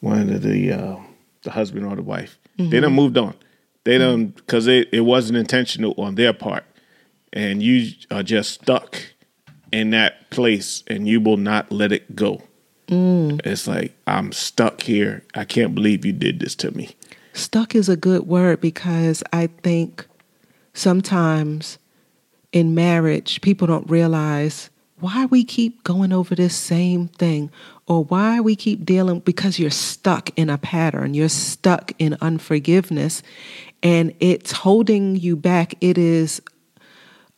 One 0.00 0.30
of 0.30 0.42
the 0.42 0.72
uh, 0.72 0.96
the 1.42 1.50
husband 1.50 1.86
or 1.86 1.96
the 1.96 2.02
wife. 2.02 2.38
Mm-hmm. 2.58 2.70
They 2.70 2.80
done 2.80 2.92
moved 2.92 3.18
on. 3.18 3.34
They 3.84 3.98
done 3.98 4.26
because 4.26 4.66
it, 4.66 4.88
it 4.92 5.00
wasn't 5.00 5.38
intentional 5.38 5.94
on 5.98 6.14
their 6.14 6.32
part, 6.32 6.64
and 7.32 7.62
you 7.62 7.92
are 8.10 8.22
just 8.22 8.52
stuck 8.62 8.98
in 9.72 9.90
that 9.90 10.30
place, 10.30 10.84
and 10.86 11.08
you 11.08 11.20
will 11.20 11.36
not 11.36 11.72
let 11.72 11.92
it 11.92 12.14
go. 12.14 12.42
Mm. 12.88 13.40
It's 13.44 13.66
like, 13.66 13.94
I'm 14.06 14.32
stuck 14.32 14.82
here. 14.82 15.22
I 15.34 15.44
can't 15.44 15.74
believe 15.74 16.04
you 16.04 16.12
did 16.12 16.40
this 16.40 16.54
to 16.56 16.70
me. 16.70 16.96
Stuck 17.34 17.74
is 17.74 17.88
a 17.88 17.96
good 17.96 18.26
word 18.26 18.60
because 18.60 19.22
I 19.32 19.48
think 19.62 20.07
sometimes 20.78 21.78
in 22.52 22.74
marriage, 22.74 23.40
people 23.40 23.66
don't 23.66 23.88
realize 23.90 24.70
why 25.00 25.26
we 25.26 25.44
keep 25.44 25.84
going 25.84 26.12
over 26.12 26.34
this 26.34 26.56
same 26.56 27.08
thing 27.08 27.50
or 27.86 28.04
why 28.04 28.40
we 28.40 28.56
keep 28.56 28.84
dealing 28.84 29.20
because 29.20 29.58
you're 29.58 29.70
stuck 29.70 30.30
in 30.36 30.50
a 30.50 30.58
pattern, 30.58 31.14
you're 31.14 31.28
stuck 31.28 31.92
in 31.98 32.16
unforgiveness, 32.20 33.22
and 33.82 34.14
it's 34.20 34.52
holding 34.52 35.14
you 35.14 35.36
back. 35.36 35.74
It 35.80 35.98
is 35.98 36.42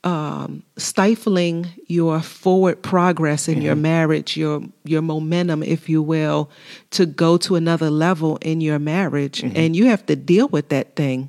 um, 0.05 0.63
stifling 0.79 1.67
your 1.87 2.21
forward 2.21 2.83
progress 2.83 3.47
in 3.47 3.57
mm-hmm. 3.57 3.63
your 3.65 3.77
marriage, 3.77 4.37
your 4.37 4.63
your 4.85 5.03
momentum, 5.03 5.63
if 5.63 5.89
you 5.89 6.03
will, 6.03 6.51
to 6.93 7.05
go 7.05 7.37
to 7.39 7.57
another 7.57 7.91
level 7.91 8.39
in 8.39 8.63
your 8.63 8.79
marriage, 8.79 9.43
mm-hmm. 9.43 9.57
and 9.57 9.77
you 9.77 9.87
have 9.87 10.07
to 10.07 10.17
deal 10.17 10.49
with 10.49 10.71
that 10.71 10.97
thing 10.97 11.29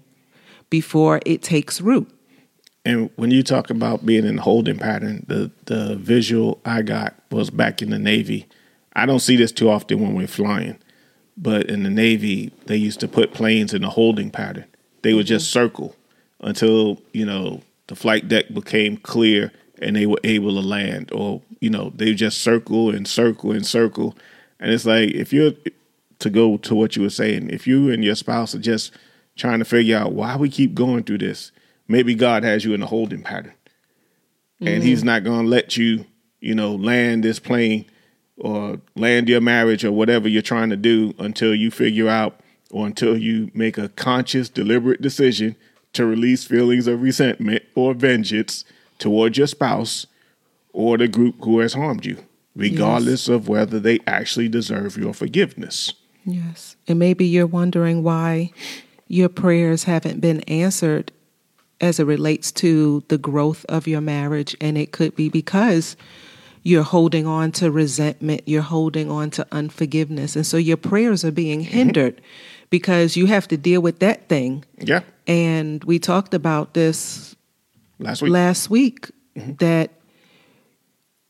before 0.71 1.19
it 1.23 1.43
takes 1.43 1.79
root. 1.79 2.09
And 2.83 3.11
when 3.15 3.29
you 3.29 3.43
talk 3.43 3.69
about 3.69 4.03
being 4.03 4.25
in 4.25 4.39
a 4.39 4.41
holding 4.41 4.79
pattern, 4.79 5.23
the 5.27 5.51
the 5.65 5.95
visual 5.97 6.59
I 6.65 6.81
got 6.81 7.13
was 7.29 7.51
back 7.51 7.83
in 7.83 7.91
the 7.91 7.99
Navy. 7.99 8.47
I 8.95 9.05
don't 9.05 9.19
see 9.19 9.35
this 9.35 9.51
too 9.51 9.69
often 9.69 9.99
when 9.99 10.15
we're 10.15 10.25
flying, 10.25 10.79
but 11.37 11.69
in 11.69 11.83
the 11.83 11.91
Navy, 11.91 12.51
they 12.65 12.75
used 12.75 12.99
to 13.01 13.07
put 13.07 13.33
planes 13.33 13.75
in 13.75 13.83
a 13.83 13.89
holding 13.89 14.31
pattern. 14.31 14.65
They 15.03 15.13
would 15.13 15.27
mm-hmm. 15.27 15.35
just 15.35 15.51
circle 15.51 15.95
until 16.39 16.99
you 17.13 17.25
know 17.25 17.61
the 17.85 17.95
flight 17.95 18.27
deck 18.27 18.45
became 18.51 18.97
clear 18.97 19.51
and 19.79 19.95
they 19.95 20.05
were 20.05 20.19
able 20.23 20.53
to 20.55 20.67
land 20.67 21.11
or 21.11 21.41
you 21.59 21.69
know 21.69 21.91
they 21.95 22.13
just 22.13 22.39
circle 22.39 22.89
and 22.89 23.07
circle 23.07 23.51
and 23.51 23.65
circle 23.65 24.15
and 24.59 24.71
it's 24.71 24.85
like 24.85 25.11
if 25.11 25.31
you're 25.31 25.51
to 26.19 26.29
go 26.29 26.57
to 26.57 26.73
what 26.73 26.95
you 26.95 27.01
were 27.01 27.09
saying 27.09 27.49
if 27.49 27.67
you 27.67 27.91
and 27.91 28.03
your 28.03 28.15
spouse 28.15 28.55
are 28.55 28.59
just 28.59 28.91
trying 29.41 29.59
to 29.59 29.65
figure 29.65 29.97
out 29.97 30.13
why 30.13 30.35
we 30.35 30.49
keep 30.49 30.73
going 30.73 31.03
through 31.03 31.17
this 31.17 31.51
maybe 31.87 32.15
god 32.15 32.43
has 32.43 32.63
you 32.63 32.73
in 32.73 32.81
a 32.81 32.85
holding 32.85 33.21
pattern 33.21 33.53
and 34.59 34.67
mm-hmm. 34.67 34.81
he's 34.81 35.03
not 35.03 35.23
going 35.23 35.43
to 35.43 35.49
let 35.49 35.75
you 35.75 36.05
you 36.39 36.55
know 36.55 36.75
land 36.75 37.23
this 37.23 37.39
plane 37.39 37.85
or 38.37 38.79
land 38.95 39.29
your 39.29 39.41
marriage 39.41 39.83
or 39.83 39.91
whatever 39.91 40.27
you're 40.27 40.41
trying 40.41 40.69
to 40.69 40.77
do 40.77 41.13
until 41.19 41.53
you 41.53 41.69
figure 41.69 42.07
out 42.07 42.39
or 42.71 42.85
until 42.85 43.17
you 43.17 43.51
make 43.53 43.77
a 43.77 43.89
conscious 43.89 44.49
deliberate 44.49 45.01
decision 45.01 45.55
to 45.93 46.05
release 46.05 46.45
feelings 46.45 46.87
of 46.87 47.01
resentment 47.01 47.63
or 47.75 47.93
vengeance 47.93 48.63
toward 48.97 49.37
your 49.37 49.47
spouse 49.47 50.07
or 50.73 50.97
the 50.97 51.07
group 51.07 51.35
who 51.43 51.59
has 51.59 51.73
harmed 51.73 52.05
you, 52.05 52.17
regardless 52.55 53.27
yes. 53.27 53.35
of 53.35 53.47
whether 53.47 53.79
they 53.79 53.99
actually 54.07 54.47
deserve 54.47 54.97
your 54.97 55.13
forgiveness. 55.13 55.93
Yes. 56.23 56.77
And 56.87 56.97
maybe 56.97 57.25
you're 57.25 57.47
wondering 57.47 58.03
why 58.03 58.51
your 59.11 59.27
prayers 59.27 59.83
haven't 59.83 60.21
been 60.21 60.39
answered 60.41 61.11
as 61.81 61.99
it 61.99 62.05
relates 62.05 62.49
to 62.49 63.03
the 63.09 63.17
growth 63.17 63.65
of 63.67 63.85
your 63.85 63.99
marriage. 63.99 64.55
And 64.61 64.77
it 64.77 64.93
could 64.93 65.15
be 65.15 65.27
because 65.27 65.97
you're 66.63 66.83
holding 66.83 67.27
on 67.27 67.51
to 67.53 67.71
resentment, 67.71 68.43
you're 68.45 68.61
holding 68.61 69.11
on 69.11 69.29
to 69.31 69.45
unforgiveness. 69.51 70.37
And 70.37 70.45
so 70.45 70.55
your 70.55 70.77
prayers 70.77 71.25
are 71.25 71.31
being 71.31 71.59
mm-hmm. 71.59 71.73
hindered 71.73 72.21
because 72.69 73.17
you 73.17 73.25
have 73.25 73.49
to 73.49 73.57
deal 73.57 73.81
with 73.81 73.99
that 73.99 74.29
thing. 74.29 74.63
Yeah. 74.79 75.01
And 75.27 75.83
we 75.83 75.99
talked 75.99 76.33
about 76.33 76.73
this 76.73 77.35
last 77.99 78.21
week. 78.21 78.31
Last 78.31 78.69
week 78.69 79.11
mm-hmm. 79.35 79.53
that 79.55 79.91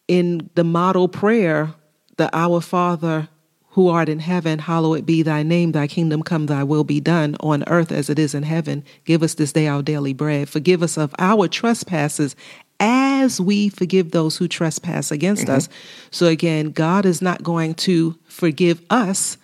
in 0.08 0.52
the 0.54 0.64
model 0.64 1.08
prayer, 1.08 1.74
the 2.18 2.30
Our 2.38 2.62
Father 2.62 3.28
who 3.72 3.88
art 3.88 4.10
in 4.10 4.20
heaven, 4.20 4.60
hallowed 4.60 5.06
be 5.06 5.24
thy 5.24 5.44
name, 5.44 5.72
thy 5.72 5.88
kingdom 5.88 6.24
come, 6.24 6.46
thy 6.46 6.64
will 6.64 6.84
be 6.84 7.00
done 7.00 7.36
on 7.40 7.64
earth 7.68 7.92
as 7.92 8.10
it 8.10 8.20
is 8.20 8.34
in 8.34 8.44
heaven. 8.44 8.84
Give 9.06 9.24
us 9.24 9.34
this 9.34 9.54
day 9.54 9.68
our 9.68 9.82
daily 9.82 10.14
bread. 10.14 10.50
Forgive 10.50 10.84
us 10.84 10.98
of 10.98 11.14
our 11.20 11.48
trespasses 11.48 12.36
as 12.82 13.40
we 13.40 13.70
forgive 13.70 14.12
those 14.12 14.36
who 14.38 14.48
trespass 14.48 15.12
against 15.12 15.44
mm-hmm. 15.44 15.56
us. 15.56 15.70
So 16.10 16.26
again, 16.26 16.72
God 16.72 17.06
is 17.06 17.22
not 17.22 17.44
going 17.44 17.76
to 17.76 18.18
forgive 18.26 18.82
us 18.90 19.38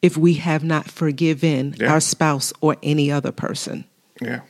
if 0.00 0.16
we 0.16 0.34
have 0.34 0.62
not 0.62 0.88
forgiven 0.90 1.74
yeah. 1.78 1.92
our 1.92 2.00
spouse 2.00 2.52
or 2.60 2.76
any 2.82 3.10
other 3.10 3.32
person. 3.32 3.84
Yeah. 4.20 4.40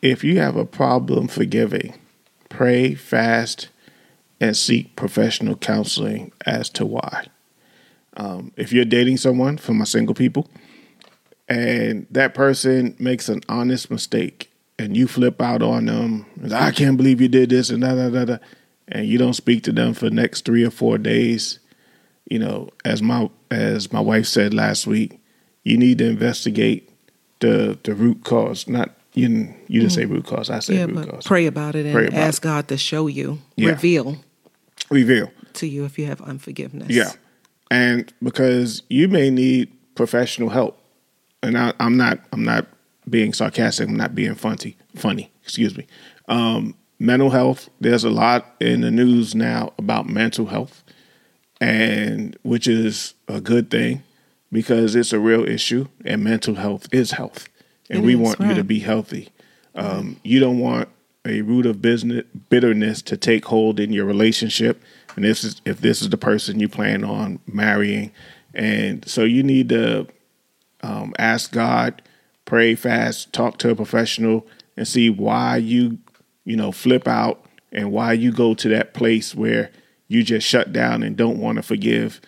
If 0.00 0.24
you 0.24 0.38
have 0.38 0.56
a 0.56 0.64
problem 0.64 1.28
forgiving, 1.28 1.94
pray, 2.48 2.94
fast, 2.94 3.68
and 4.40 4.56
seek 4.56 4.94
professional 4.96 5.56
counseling 5.56 6.32
as 6.46 6.70
to 6.70 6.86
why. 6.86 7.26
Um, 8.18 8.52
if 8.56 8.72
you're 8.72 8.84
dating 8.84 9.16
someone, 9.16 9.56
for 9.56 9.72
my 9.72 9.84
single 9.84 10.14
people, 10.14 10.48
and 11.48 12.06
that 12.10 12.34
person 12.34 12.94
makes 12.98 13.28
an 13.28 13.40
honest 13.48 13.90
mistake 13.90 14.52
and 14.78 14.96
you 14.96 15.08
flip 15.08 15.40
out 15.40 15.62
on 15.62 15.86
them, 15.86 16.26
I 16.52 16.72
can't 16.72 16.96
believe 16.96 17.20
you 17.20 17.28
did 17.28 17.50
this 17.50 17.70
and 17.70 17.82
da 17.82 17.94
da 17.94 18.10
da 18.10 18.24
da, 18.24 18.38
and 18.88 19.06
you 19.06 19.18
don't 19.18 19.34
speak 19.34 19.62
to 19.64 19.72
them 19.72 19.94
for 19.94 20.06
the 20.06 20.14
next 20.14 20.44
three 20.44 20.64
or 20.64 20.70
four 20.70 20.98
days, 20.98 21.58
you 22.28 22.38
know, 22.38 22.68
as 22.84 23.00
my 23.00 23.30
as 23.50 23.92
my 23.92 24.00
wife 24.00 24.26
said 24.26 24.52
last 24.52 24.86
week, 24.86 25.20
you 25.64 25.78
need 25.78 25.98
to 25.98 26.08
investigate 26.08 26.90
the 27.40 27.78
the 27.84 27.94
root 27.94 28.24
cause. 28.24 28.68
Not 28.68 28.94
you. 29.14 29.28
You 29.28 29.28
didn't 29.28 29.56
mm-hmm. 29.68 29.88
say 29.88 30.04
root 30.04 30.26
cause. 30.26 30.50
I 30.50 30.58
said 30.58 30.76
yeah, 30.76 30.84
root 30.84 31.08
cause. 31.08 31.26
Pray 31.26 31.46
about 31.46 31.74
it 31.74 31.86
and 31.86 31.96
about 31.96 32.14
ask 32.14 32.42
it. 32.42 32.44
God 32.44 32.68
to 32.68 32.76
show 32.76 33.06
you, 33.06 33.38
yeah. 33.56 33.70
reveal, 33.70 34.16
reveal 34.90 35.30
to 35.54 35.66
you 35.66 35.84
if 35.84 35.98
you 35.98 36.06
have 36.06 36.20
unforgiveness. 36.20 36.90
Yeah, 36.90 37.12
and 37.70 38.12
because 38.22 38.82
you 38.88 39.08
may 39.08 39.30
need 39.30 39.72
professional 39.94 40.48
help, 40.48 40.80
and 41.42 41.56
I, 41.56 41.72
am 41.80 41.96
not. 41.96 42.20
I'm 42.32 42.44
not 42.44 42.66
being 43.08 43.32
sarcastic. 43.32 43.88
I'm 43.88 43.96
not 43.96 44.14
being 44.14 44.34
funny. 44.34 44.76
Funny. 44.94 45.30
Excuse 45.42 45.76
me. 45.76 45.86
Um, 46.28 46.74
mental 46.98 47.30
health. 47.30 47.70
There's 47.80 48.04
a 48.04 48.10
lot 48.10 48.54
in 48.60 48.82
the 48.82 48.90
news 48.90 49.34
now 49.34 49.72
about 49.78 50.06
mental 50.06 50.46
health 50.46 50.82
and 51.60 52.36
which 52.42 52.68
is 52.68 53.14
a 53.26 53.40
good 53.40 53.70
thing 53.70 54.02
because 54.52 54.94
it's 54.94 55.12
a 55.12 55.18
real 55.18 55.46
issue 55.46 55.86
and 56.04 56.22
mental 56.22 56.54
health 56.54 56.88
is 56.92 57.12
health 57.12 57.48
and 57.90 58.00
it 58.00 58.06
we 58.06 58.14
want 58.14 58.38
right. 58.38 58.50
you 58.50 58.54
to 58.54 58.64
be 58.64 58.78
healthy 58.78 59.28
um, 59.74 60.18
you 60.22 60.40
don't 60.40 60.58
want 60.58 60.88
a 61.26 61.42
root 61.42 61.66
of 61.66 61.82
business 61.82 62.24
bitterness 62.48 63.02
to 63.02 63.16
take 63.16 63.44
hold 63.46 63.80
in 63.80 63.92
your 63.92 64.04
relationship 64.04 64.82
and 65.18 65.24
this 65.24 65.44
is 65.44 65.60
if 65.64 65.80
this 65.80 66.00
is 66.00 66.10
the 66.10 66.16
person 66.16 66.60
you 66.60 66.68
plan 66.68 67.04
on 67.04 67.38
marrying 67.46 68.10
and 68.54 69.06
so 69.08 69.24
you 69.24 69.42
need 69.42 69.68
to 69.68 70.06
um, 70.82 71.12
ask 71.18 71.52
god 71.52 72.02
pray 72.44 72.74
fast 72.74 73.32
talk 73.32 73.58
to 73.58 73.70
a 73.70 73.74
professional 73.74 74.46
and 74.76 74.86
see 74.86 75.10
why 75.10 75.56
you 75.56 75.98
you 76.48 76.56
know, 76.56 76.72
flip 76.72 77.06
out 77.06 77.44
and 77.72 77.92
why 77.92 78.14
you 78.14 78.32
go 78.32 78.54
to 78.54 78.70
that 78.70 78.94
place 78.94 79.34
where 79.34 79.70
you 80.08 80.22
just 80.22 80.46
shut 80.46 80.72
down 80.72 81.02
and 81.02 81.14
don't 81.14 81.38
want 81.38 81.56
to 81.56 81.62
forgive. 81.62 82.22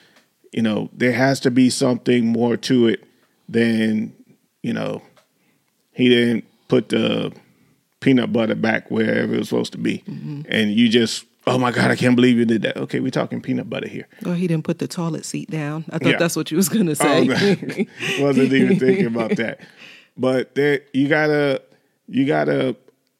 You 0.52 0.60
know, 0.60 0.90
there 0.92 1.12
has 1.12 1.40
to 1.40 1.50
be 1.50 1.70
something 1.70 2.26
more 2.26 2.58
to 2.58 2.86
it 2.86 3.02
than, 3.48 4.12
you 4.62 4.74
know, 4.74 5.00
he 5.92 6.10
didn't 6.10 6.44
put 6.68 6.90
the 6.90 7.32
peanut 8.00 8.30
butter 8.30 8.54
back 8.54 8.90
wherever 8.90 9.34
it 9.34 9.38
was 9.38 9.48
supposed 9.48 9.72
to 9.72 9.78
be. 9.78 10.04
Mm-hmm. 10.06 10.42
And 10.50 10.70
you 10.70 10.90
just, 10.90 11.24
oh 11.46 11.58
my 11.58 11.70
God, 11.70 11.90
I 11.90 11.96
can't 11.96 12.16
believe 12.16 12.36
you 12.36 12.44
did 12.44 12.62
that. 12.62 12.76
Okay, 12.76 13.00
we're 13.00 13.10
talking 13.10 13.40
peanut 13.40 13.68
butter 13.68 13.88
here. 13.88 14.06
Oh, 14.24 14.32
he 14.32 14.46
didn't 14.46 14.64
put 14.64 14.78
the 14.78 14.88
toilet 14.88 15.24
seat 15.24 15.50
down. 15.50 15.84
I 15.90 15.98
thought 15.98 16.12
yeah. 16.12 16.18
that's 16.18 16.36
what 16.36 16.50
you 16.50 16.56
was 16.56 16.68
going 16.68 16.86
to 16.86 16.96
say. 16.96 17.28
Oh, 17.28 18.22
Wasn't 18.22 18.52
even 18.52 18.78
thinking 18.78 19.06
about 19.06 19.36
that. 19.36 19.60
But 20.16 20.54
there, 20.54 20.82
you 20.92 21.08
gotta, 21.08 21.62
you 22.06 22.26
gotta, 22.26 22.76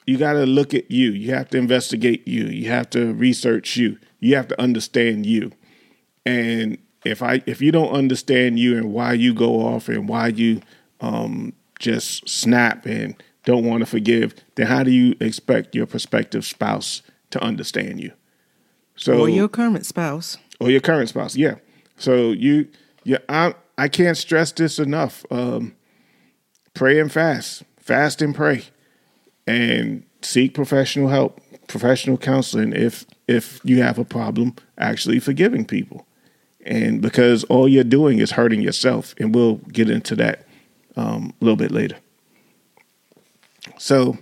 you 0.06 0.18
gotta 0.18 0.44
look 0.44 0.74
at 0.74 0.90
you. 0.90 1.12
You 1.12 1.34
have 1.34 1.48
to 1.50 1.58
investigate 1.58 2.26
you. 2.26 2.44
You 2.44 2.68
have 2.68 2.90
to 2.90 3.12
research 3.14 3.76
you. 3.76 3.98
You 4.18 4.36
have 4.36 4.48
to 4.48 4.60
understand 4.60 5.24
you. 5.24 5.52
And 6.26 6.78
if 7.04 7.22
I, 7.22 7.42
if 7.46 7.62
you 7.62 7.72
don't 7.72 7.92
understand 7.92 8.58
you 8.58 8.76
and 8.76 8.92
why 8.92 9.14
you 9.14 9.32
go 9.32 9.60
off 9.60 9.88
and 9.88 10.08
why 10.08 10.28
you 10.28 10.60
um, 11.00 11.54
just 11.78 12.28
snap 12.28 12.84
and 12.84 13.20
don't 13.44 13.64
want 13.64 13.80
to 13.80 13.86
forgive, 13.86 14.34
then 14.56 14.66
how 14.66 14.82
do 14.82 14.90
you 14.90 15.14
expect 15.20 15.74
your 15.74 15.86
prospective 15.86 16.44
spouse 16.44 17.02
to 17.30 17.42
understand 17.42 18.00
you? 18.00 18.12
So, 18.96 19.20
or 19.20 19.28
your 19.28 19.48
current 19.48 19.86
spouse, 19.86 20.36
or 20.60 20.70
your 20.70 20.80
current 20.80 21.08
spouse, 21.08 21.36
yeah. 21.36 21.56
So 21.96 22.32
you, 22.32 22.68
yeah, 23.04 23.18
I, 23.28 23.54
I 23.78 23.88
can't 23.88 24.16
stress 24.16 24.52
this 24.52 24.78
enough. 24.78 25.24
Um, 25.30 25.74
pray 26.74 27.00
and 27.00 27.10
fast, 27.10 27.62
fast 27.78 28.22
and 28.22 28.34
pray, 28.34 28.64
and 29.46 30.04
seek 30.22 30.54
professional 30.54 31.08
help, 31.08 31.40
professional 31.66 32.18
counseling 32.18 32.72
if 32.72 33.06
if 33.26 33.60
you 33.64 33.82
have 33.82 33.98
a 33.98 34.04
problem 34.04 34.56
actually 34.76 35.20
forgiving 35.20 35.64
people, 35.64 36.06
and 36.64 37.00
because 37.00 37.44
all 37.44 37.68
you're 37.68 37.84
doing 37.84 38.18
is 38.18 38.32
hurting 38.32 38.60
yourself, 38.60 39.14
and 39.18 39.34
we'll 39.34 39.56
get 39.72 39.88
into 39.88 40.14
that 40.16 40.46
um, 40.96 41.32
a 41.40 41.44
little 41.44 41.56
bit 41.56 41.70
later. 41.70 41.96
So, 43.78 44.18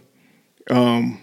um, 0.70 1.20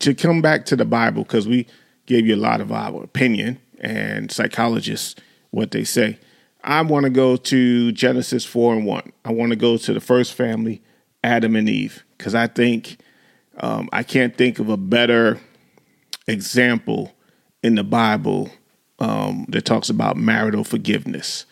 to 0.00 0.14
come 0.14 0.42
back 0.42 0.64
to 0.66 0.76
the 0.76 0.84
Bible, 0.84 1.22
because 1.22 1.46
we 1.46 1.66
gave 2.06 2.26
you 2.26 2.34
a 2.34 2.36
lot 2.36 2.60
of 2.60 2.72
our 2.72 3.02
opinion 3.02 3.58
and 3.80 4.30
psychologists 4.30 5.14
what 5.50 5.70
they 5.70 5.84
say. 5.84 6.18
I 6.62 6.82
want 6.82 7.04
to 7.04 7.10
go 7.10 7.36
to 7.36 7.92
Genesis 7.92 8.44
4 8.44 8.74
and 8.74 8.86
1. 8.86 9.12
I 9.24 9.32
want 9.32 9.50
to 9.50 9.56
go 9.56 9.76
to 9.78 9.94
the 9.94 10.00
first 10.00 10.34
family, 10.34 10.82
Adam 11.24 11.56
and 11.56 11.68
Eve, 11.68 12.04
because 12.18 12.34
I 12.34 12.46
think 12.46 12.98
um, 13.58 13.88
I 13.92 14.02
can't 14.02 14.36
think 14.36 14.58
of 14.58 14.68
a 14.68 14.76
better 14.76 15.40
example 16.26 17.12
in 17.62 17.74
the 17.74 17.84
Bible 17.84 18.50
um, 18.98 19.46
that 19.48 19.64
talks 19.64 19.88
about 19.88 20.16
marital 20.16 20.64
forgiveness. 20.64 21.46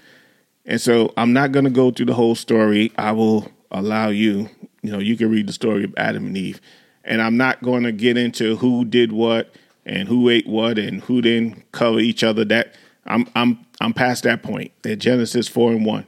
And 0.66 0.80
so 0.80 1.12
I'm 1.16 1.32
not 1.32 1.52
going 1.52 1.64
to 1.64 1.70
go 1.70 1.90
through 1.90 2.06
the 2.06 2.14
whole 2.14 2.34
story. 2.34 2.92
I 2.98 3.12
will 3.12 3.50
allow 3.70 4.08
you, 4.08 4.50
you 4.82 4.92
know, 4.92 4.98
you 4.98 5.16
can 5.16 5.30
read 5.30 5.48
the 5.48 5.52
story 5.52 5.84
of 5.84 5.94
Adam 5.96 6.26
and 6.26 6.36
Eve. 6.36 6.60
And 7.08 7.22
I'm 7.22 7.38
not 7.38 7.62
going 7.62 7.84
to 7.84 7.92
get 7.92 8.18
into 8.18 8.56
who 8.56 8.84
did 8.84 9.12
what 9.12 9.52
and 9.86 10.06
who 10.06 10.28
ate 10.28 10.46
what 10.46 10.78
and 10.78 11.00
who 11.02 11.22
didn't 11.22 11.72
cover 11.72 11.98
each 11.98 12.22
other. 12.22 12.44
That 12.44 12.74
I'm 13.06 13.26
I'm 13.34 13.66
I'm 13.80 13.94
past 13.94 14.24
that 14.24 14.42
point. 14.42 14.72
At 14.84 14.98
Genesis 14.98 15.48
four 15.48 15.72
and 15.72 15.84
one, 15.84 16.06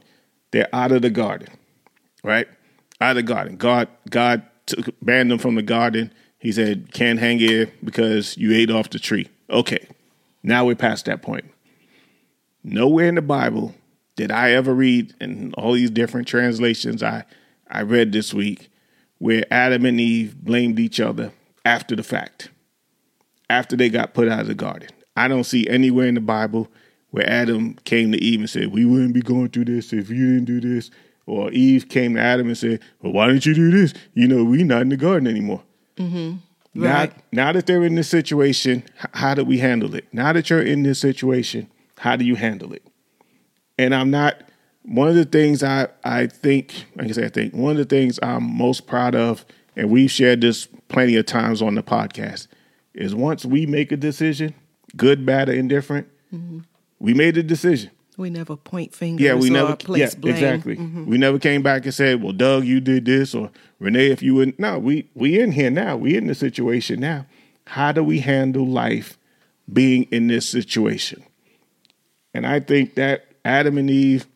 they're 0.51 0.69
out 0.71 0.91
of 0.91 1.01
the 1.01 1.09
garden, 1.09 1.49
right? 2.23 2.47
Out 3.01 3.11
of 3.11 3.15
the 3.15 3.23
garden. 3.23 3.57
God 3.57 3.89
God 4.09 4.43
took, 4.67 4.93
banned 5.01 5.31
them 5.31 5.39
from 5.39 5.55
the 5.55 5.63
garden. 5.63 6.13
He 6.37 6.51
said, 6.51 6.93
"Can't 6.93 7.19
hang 7.19 7.39
here 7.39 7.71
because 7.83 8.37
you 8.37 8.53
ate 8.53 8.69
off 8.69 8.91
the 8.91 8.99
tree." 8.99 9.27
Okay, 9.49 9.87
now 10.43 10.65
we're 10.65 10.75
past 10.75 11.05
that 11.05 11.23
point. 11.23 11.45
Nowhere 12.63 13.07
in 13.07 13.15
the 13.15 13.23
Bible 13.23 13.73
did 14.15 14.31
I 14.31 14.51
ever 14.51 14.75
read 14.75 15.15
in 15.19 15.51
all 15.55 15.73
these 15.73 15.89
different 15.89 16.27
translations 16.27 17.01
I 17.01 17.25
I 17.67 17.81
read 17.81 18.11
this 18.11 18.35
week 18.35 18.70
where 19.21 19.45
Adam 19.51 19.85
and 19.85 20.01
Eve 20.01 20.35
blamed 20.35 20.79
each 20.79 20.99
other 20.99 21.31
after 21.63 21.95
the 21.95 22.01
fact, 22.01 22.49
after 23.51 23.75
they 23.75 23.87
got 23.87 24.15
put 24.15 24.27
out 24.27 24.39
of 24.39 24.47
the 24.47 24.55
garden. 24.55 24.89
I 25.15 25.27
don't 25.27 25.43
see 25.43 25.67
anywhere 25.67 26.07
in 26.07 26.15
the 26.15 26.21
Bible 26.21 26.67
where 27.11 27.29
Adam 27.29 27.75
came 27.83 28.11
to 28.13 28.17
Eve 28.17 28.39
and 28.39 28.49
said, 28.49 28.73
We 28.73 28.83
wouldn't 28.83 29.13
be 29.13 29.21
going 29.21 29.49
through 29.49 29.65
this 29.65 29.93
if 29.93 30.09
you 30.09 30.33
didn't 30.33 30.45
do 30.45 30.59
this. 30.59 30.89
Or 31.27 31.51
Eve 31.51 31.87
came 31.87 32.15
to 32.15 32.19
Adam 32.19 32.47
and 32.47 32.57
said, 32.57 32.79
Well, 32.99 33.13
why 33.13 33.27
didn't 33.27 33.45
you 33.45 33.53
do 33.53 33.69
this? 33.69 33.93
You 34.15 34.27
know, 34.27 34.43
we're 34.43 34.65
not 34.65 34.81
in 34.81 34.89
the 34.89 34.97
garden 34.97 35.27
anymore. 35.27 35.61
Mm-hmm. 35.97 36.83
Right. 36.83 37.15
Now, 37.31 37.45
now 37.45 37.51
that 37.51 37.67
they're 37.67 37.83
in 37.83 37.93
this 37.93 38.09
situation, 38.09 38.83
how 39.13 39.35
do 39.35 39.45
we 39.45 39.59
handle 39.59 39.93
it? 39.93 40.11
Now 40.11 40.33
that 40.33 40.49
you're 40.49 40.63
in 40.63 40.81
this 40.81 40.99
situation, 40.99 41.69
how 41.99 42.15
do 42.15 42.25
you 42.25 42.33
handle 42.33 42.73
it? 42.73 42.87
And 43.77 43.93
I'm 43.93 44.09
not 44.09 44.41
one 44.83 45.07
of 45.07 45.15
the 45.15 45.25
things 45.25 45.63
I, 45.63 45.87
I 46.03 46.27
think, 46.27 46.85
like 46.95 47.09
I 47.09 47.11
say, 47.11 47.25
I 47.25 47.29
think 47.29 47.53
one 47.53 47.71
of 47.71 47.77
the 47.77 47.85
things 47.85 48.19
I'm 48.21 48.43
most 48.43 48.87
proud 48.87 49.15
of, 49.15 49.45
and 49.75 49.89
we've 49.89 50.11
shared 50.11 50.41
this 50.41 50.67
plenty 50.87 51.15
of 51.15 51.25
times 51.25 51.61
on 51.61 51.75
the 51.75 51.83
podcast, 51.83 52.47
is 52.93 53.15
once 53.15 53.45
we 53.45 53.65
make 53.65 53.91
a 53.91 53.97
decision, 53.97 54.53
good, 54.95 55.25
bad, 55.25 55.49
or 55.49 55.53
indifferent, 55.53 56.07
mm-hmm. 56.33 56.59
we 56.99 57.13
made 57.13 57.37
a 57.37 57.43
decision. 57.43 57.91
We 58.17 58.29
never 58.29 58.55
point 58.55 58.93
fingers. 58.93 59.23
Yeah, 59.23 59.35
we 59.35 59.49
never. 59.49 59.77
yeah, 59.95 60.09
blame. 60.15 60.35
exactly. 60.35 60.75
Mm-hmm. 60.75 61.05
We 61.05 61.17
never 61.17 61.39
came 61.39 61.63
back 61.63 61.85
and 61.85 61.93
said, 61.93 62.21
"Well, 62.21 62.33
Doug, 62.33 62.65
you 62.65 62.79
did 62.81 63.05
this," 63.05 63.33
or 63.33 63.49
Renee, 63.79 64.11
if 64.11 64.21
you 64.21 64.35
wouldn't. 64.35 64.59
No, 64.59 64.77
we 64.77 65.09
we 65.15 65.39
in 65.39 65.53
here 65.53 65.71
now. 65.71 65.95
We 65.95 66.15
in 66.15 66.27
the 66.27 66.35
situation 66.35 66.99
now. 66.99 67.25
How 67.67 67.91
do 67.91 68.03
we 68.03 68.19
handle 68.19 68.67
life 68.67 69.17
being 69.71 70.03
in 70.11 70.27
this 70.27 70.47
situation? 70.47 71.23
And 72.33 72.45
I 72.45 72.59
think 72.59 72.95
that 72.95 73.27
Adam 73.45 73.77
and 73.77 73.89
Eve 73.89 74.27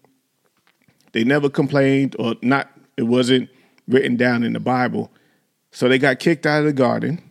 they 1.15 1.23
never 1.23 1.49
complained, 1.49 2.13
or 2.19 2.35
not, 2.41 2.69
it 2.97 3.03
wasn't 3.03 3.49
written 3.87 4.17
down 4.17 4.43
in 4.43 4.51
the 4.51 4.59
Bible. 4.59 5.09
So 5.71 5.87
they 5.87 5.97
got 5.97 6.19
kicked 6.19 6.45
out 6.45 6.59
of 6.59 6.65
the 6.65 6.73
garden, 6.73 7.21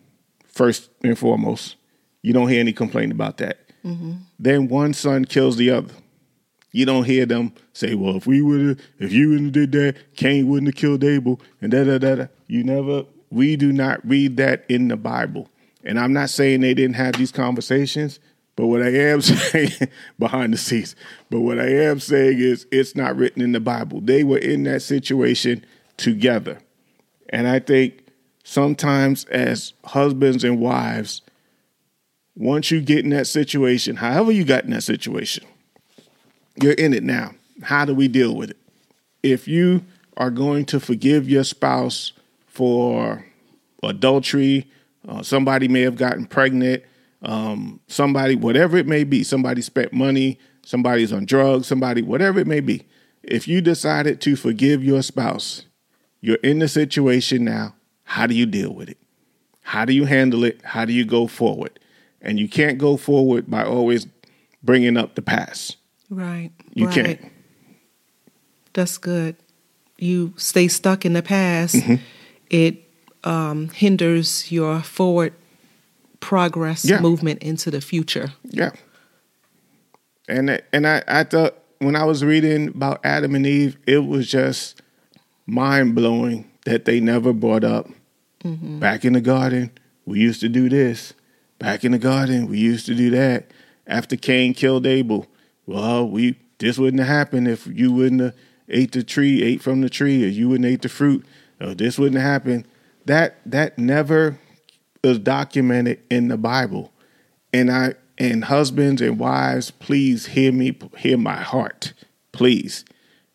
first 0.47 0.88
and 1.03 1.18
foremost. 1.18 1.77
You 2.23 2.33
don't 2.33 2.49
hear 2.49 2.61
any 2.61 2.73
complaint 2.73 3.12
about 3.12 3.37
that. 3.38 3.59
Mm-hmm. 3.85 4.12
Then 4.38 4.68
one 4.68 4.94
son 4.94 5.27
kills 5.27 5.59
the 5.59 5.68
other. 5.68 5.92
You 6.73 6.87
don't 6.87 7.05
hear 7.05 7.27
them 7.27 7.53
say, 7.75 7.94
"Well, 7.94 8.16
if 8.16 8.27
we 8.27 8.40
would 8.40 8.61
have, 8.66 8.81
if 9.01 9.12
you 9.12 9.29
wouldn't 9.29 9.55
have 9.55 9.70
did 9.70 9.73
that, 9.73 10.16
Cain 10.16 10.49
wouldn't 10.49 10.68
have 10.68 10.81
killed 10.81 11.05
Abel," 11.05 11.38
and 11.61 11.70
da 11.70 11.85
da 11.85 11.99
da 11.99 12.14
da. 12.14 12.27
You 12.47 12.64
never. 12.64 13.05
We 13.31 13.55
do 13.57 13.70
not 13.70 14.01
read 14.09 14.38
that 14.38 14.64
in 14.66 14.88
the 14.88 14.97
Bible. 14.97 15.51
And 15.85 16.01
I'm 16.01 16.14
not 16.14 16.31
saying 16.31 16.62
they 16.62 16.73
didn't 16.73 16.97
have 16.97 17.16
these 17.16 17.33
conversations, 17.33 18.18
but 18.57 18.67
what 18.67 18.83
I 18.83 18.90
am 18.90 19.21
saying 19.23 19.73
behind 20.19 20.53
the 20.53 20.59
scenes, 20.59 20.97
but 21.31 21.40
what 21.40 21.59
I 21.59 21.69
am 21.69 22.01
saying 22.01 22.38
is 22.38 22.67
it's 22.71 22.95
not 22.95 23.17
written 23.17 23.43
in 23.43 23.53
the 23.53 23.61
Bible. 23.61 24.01
They 24.01 24.25
were 24.25 24.38
in 24.38 24.64
that 24.64 24.83
situation 24.83 25.64
together. 25.97 26.59
And 27.31 27.49
I 27.49 27.59
think 27.59 28.07
sometimes 28.45 29.25
as 29.27 29.73
husbands 29.85 30.45
and 30.45 30.61
wives, 30.61 31.23
once 32.37 32.71
you 32.71 32.81
get 32.81 33.05
in 33.05 33.11
that 33.11 33.27
situation, 33.27 33.97
however 33.97 34.33
you 34.33 34.45
got 34.45 34.64
in 34.64 34.71
that 34.71 34.83
situation, 34.83 35.45
you're 36.61 36.73
in 36.73 36.93
it 36.93 37.03
now. 37.03 37.33
How 37.62 37.85
do 37.85 37.95
we 37.95 38.09
deal 38.09 38.35
with 38.35 38.51
it? 38.51 38.57
If 39.23 39.49
you 39.49 39.85
are 40.17 40.31
going 40.31 40.64
to 40.67 40.81
forgive 40.81 41.29
your 41.29 41.45
spouse 41.45 42.12
for 42.47 43.25
adultery, 43.83 44.69
uh, 45.09 45.23
somebody 45.23 45.69
may 45.69 45.83
have 45.83 45.97
gotten 45.97 46.27
pregnant, 46.27 46.83
um, 47.24 47.80
somebody, 47.88 48.37
whatever 48.37 48.76
it 48.76 48.87
may 48.87 49.04
be, 49.04 49.24
somebody 49.24 49.62
spent 49.62 49.92
money, 49.92 50.38
somebody's 50.64 51.12
on 51.12 51.24
drugs, 51.24 51.66
somebody, 51.66 52.02
whatever 52.02 52.38
it 52.38 52.46
may 52.46 52.60
be. 52.60 52.87
If 53.22 53.48
you 53.48 53.60
decided 53.60 54.20
to 54.22 54.37
forgive 54.37 54.84
your 54.84 55.02
spouse, 55.02 55.64
you're 56.20 56.37
in 56.37 56.58
the 56.58 56.68
situation 56.68 57.44
now. 57.44 57.74
How 58.04 58.26
do 58.26 58.34
you 58.34 58.46
deal 58.46 58.74
with 58.74 58.90
it? 58.90 58.98
How 59.62 59.87
do 59.87 59.94
you 59.94 60.04
handle 60.04 60.44
it? 60.44 60.60
How 60.62 60.84
do 60.84 60.92
you 60.92 61.06
go 61.06 61.26
forward? 61.26 61.78
And 62.20 62.38
you 62.38 62.48
can't 62.48 62.78
go 62.78 62.96
forward 62.98 63.50
by 63.50 63.64
always 63.64 64.06
bringing 64.62 64.96
up 64.96 65.14
the 65.14 65.22
past. 65.22 65.76
Right. 66.10 66.50
You 66.74 66.87
right. 66.87 66.94
can't. 66.94 67.32
That's 68.74 68.98
good. 68.98 69.37
You 69.98 70.34
stay 70.37 70.68
stuck 70.68 71.06
in 71.06 71.14
the 71.14 71.22
past. 71.22 71.76
Mm-hmm. 71.76 71.94
It 72.50 72.90
um, 73.24 73.70
hinders 73.70 74.52
your 74.52 74.82
forward 74.82 75.32
progress 76.24 76.87
yeah. 76.87 77.00
movement 77.00 77.42
into 77.42 77.70
the 77.70 77.82
future. 77.82 78.32
Yeah. 78.44 78.70
And 80.26 80.62
and 80.72 80.87
I, 80.87 81.02
I 81.06 81.24
thought 81.24 81.58
when 81.80 81.94
I 81.94 82.04
was 82.04 82.24
reading 82.24 82.68
about 82.68 83.04
Adam 83.04 83.34
and 83.34 83.46
Eve, 83.46 83.76
it 83.87 83.98
was 83.98 84.30
just 84.30 84.80
mind 85.46 85.94
blowing 85.94 86.50
that 86.64 86.87
they 86.87 86.98
never 86.98 87.34
brought 87.34 87.62
up 87.62 87.88
mm-hmm. 88.42 88.78
back 88.78 89.04
in 89.04 89.12
the 89.12 89.20
garden, 89.20 89.70
we 90.06 90.18
used 90.18 90.40
to 90.40 90.48
do 90.48 90.70
this. 90.70 91.12
Back 91.58 91.84
in 91.84 91.92
the 91.92 91.98
garden, 91.98 92.46
we 92.46 92.58
used 92.58 92.87
to 92.87 92.94
do 92.94 93.10
that. 93.10 93.50
After 93.87 94.16
Cain 94.16 94.54
killed 94.54 94.87
Abel, 94.87 95.26
well, 95.66 96.08
we 96.08 96.38
this 96.58 96.78
wouldn't 96.78 97.00
have 97.00 97.08
happened 97.08 97.48
if 97.48 97.66
you 97.66 97.92
wouldn't 97.92 98.22
have 98.22 98.34
ate 98.68 98.92
the 98.92 99.02
tree, 99.02 99.42
ate 99.42 99.60
from 99.60 99.82
the 99.82 99.90
tree, 99.90 100.24
or 100.24 100.28
you 100.28 100.48
wouldn't 100.48 100.64
have 100.64 100.74
ate 100.74 100.82
the 100.82 100.88
fruit. 100.88 101.24
Or 101.60 101.74
this 101.74 101.98
wouldn't 101.98 102.20
have 102.20 102.30
happened. 102.30 102.66
That 103.04 103.38
that 103.44 103.78
never 103.78 104.38
is 105.05 105.19
documented 105.19 106.01
in 106.11 106.29
the 106.29 106.37
Bible. 106.37 106.93
And 107.53 107.71
I 107.71 107.95
and 108.17 108.45
husbands 108.45 109.03
and 109.03 109.19
wives, 109.19 109.71
please 109.71 110.27
hear 110.27 110.53
me, 110.53 110.79
hear 110.97 111.19
my 111.19 111.37
heart. 111.37 111.93
Please. 112.33 112.85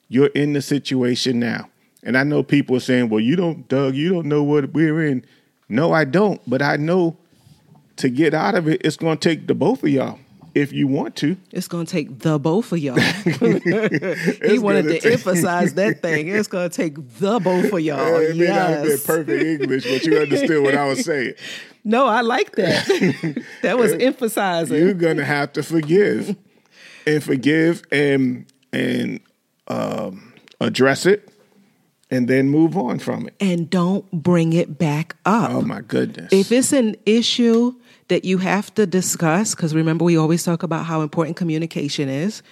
You're 0.08 0.28
in 0.28 0.54
the 0.54 0.62
situation 0.62 1.40
now. 1.40 1.70
And 2.02 2.18
I 2.18 2.24
know 2.24 2.44
people 2.44 2.78
are 2.78 2.82
saying, 2.82 3.10
well, 3.10 3.20
you 3.20 3.36
don't, 3.36 3.68
Doug, 3.68 3.96
you 3.96 4.10
don't 4.10 4.26
know 4.26 4.42
what 4.42 4.72
we're 4.74 5.06
in. 5.06 5.26
No, 5.68 5.92
I 5.92 6.06
don't. 6.06 6.42
But 6.50 6.62
I 6.62 6.78
know 6.78 7.18
to 7.98 8.10
get 8.10 8.34
out 8.34 8.56
of 8.56 8.68
it, 8.68 8.82
it's 8.84 8.96
going 8.96 9.18
to 9.18 9.30
take 9.30 9.48
the 9.48 9.54
both 9.54 9.84
of 9.84 9.90
y'all 9.90 10.20
if 10.60 10.74
you 10.74 10.88
want 10.88 11.16
to. 11.18 11.38
It's 11.52 11.68
going 11.68 11.86
to 11.86 11.92
take 11.92 12.20
the 12.20 12.38
both 12.38 12.72
of 12.72 12.80
y'all. 12.80 13.00
he 14.46 14.60
wanted 14.60 14.84
to 14.84 15.00
take... 15.00 15.06
emphasize 15.06 15.74
that 15.76 16.02
thing. 16.02 16.30
It's 16.40 16.48
going 16.48 16.70
to 16.70 16.76
take 16.76 16.96
the 17.20 17.40
both 17.40 17.74
of 17.74 17.80
y'all. 17.80 18.16
It 18.16 18.36
may 18.36 18.46
yes. 18.46 18.58
not 18.58 18.70
have 18.70 18.84
been 18.84 19.00
perfect 19.00 19.44
English, 19.44 19.84
but 19.84 20.06
you 20.06 20.18
understood 20.20 20.64
what 20.64 20.76
I 20.76 20.86
was 20.86 21.04
saying. 21.04 21.34
No, 21.84 22.06
I 22.06 22.22
like 22.22 22.56
that. 22.56 23.44
that 23.62 23.78
was 23.78 23.94
emphasizing. 23.94 24.78
You're 24.78 24.94
going 24.94 25.18
to 25.18 25.26
have 25.26 25.54
to 25.54 25.64
forgive 25.64 26.36
and 27.08 27.24
forgive 27.24 27.84
and 27.92 28.46
and 28.72 29.20
um, 29.68 30.34
address 30.60 31.06
it 31.06 31.30
and 32.12 32.28
then 32.28 32.50
move 32.50 32.78
on 32.78 33.00
from 33.00 33.28
it. 33.28 33.36
And 33.40 33.70
don't 33.70 34.10
bring 34.12 34.54
it 34.54 34.78
back 34.78 35.16
up. 35.26 35.52
Oh 35.52 35.62
my 35.62 35.82
goodness. 35.82 36.32
If 36.32 36.52
it's 36.52 36.74
an 36.74 36.96
issue 37.06 37.76
that 38.10 38.26
you 38.26 38.40
have 38.40 38.74
to 38.76 38.86
discuss, 38.86 39.56
because 39.56 39.74
remember, 39.74 40.04
we 40.04 40.18
always 40.18 40.44
talk 40.44 40.62
about 40.64 40.86
how 40.86 41.02
important 41.02 41.38
communication 41.38 42.10
is, 42.10 42.44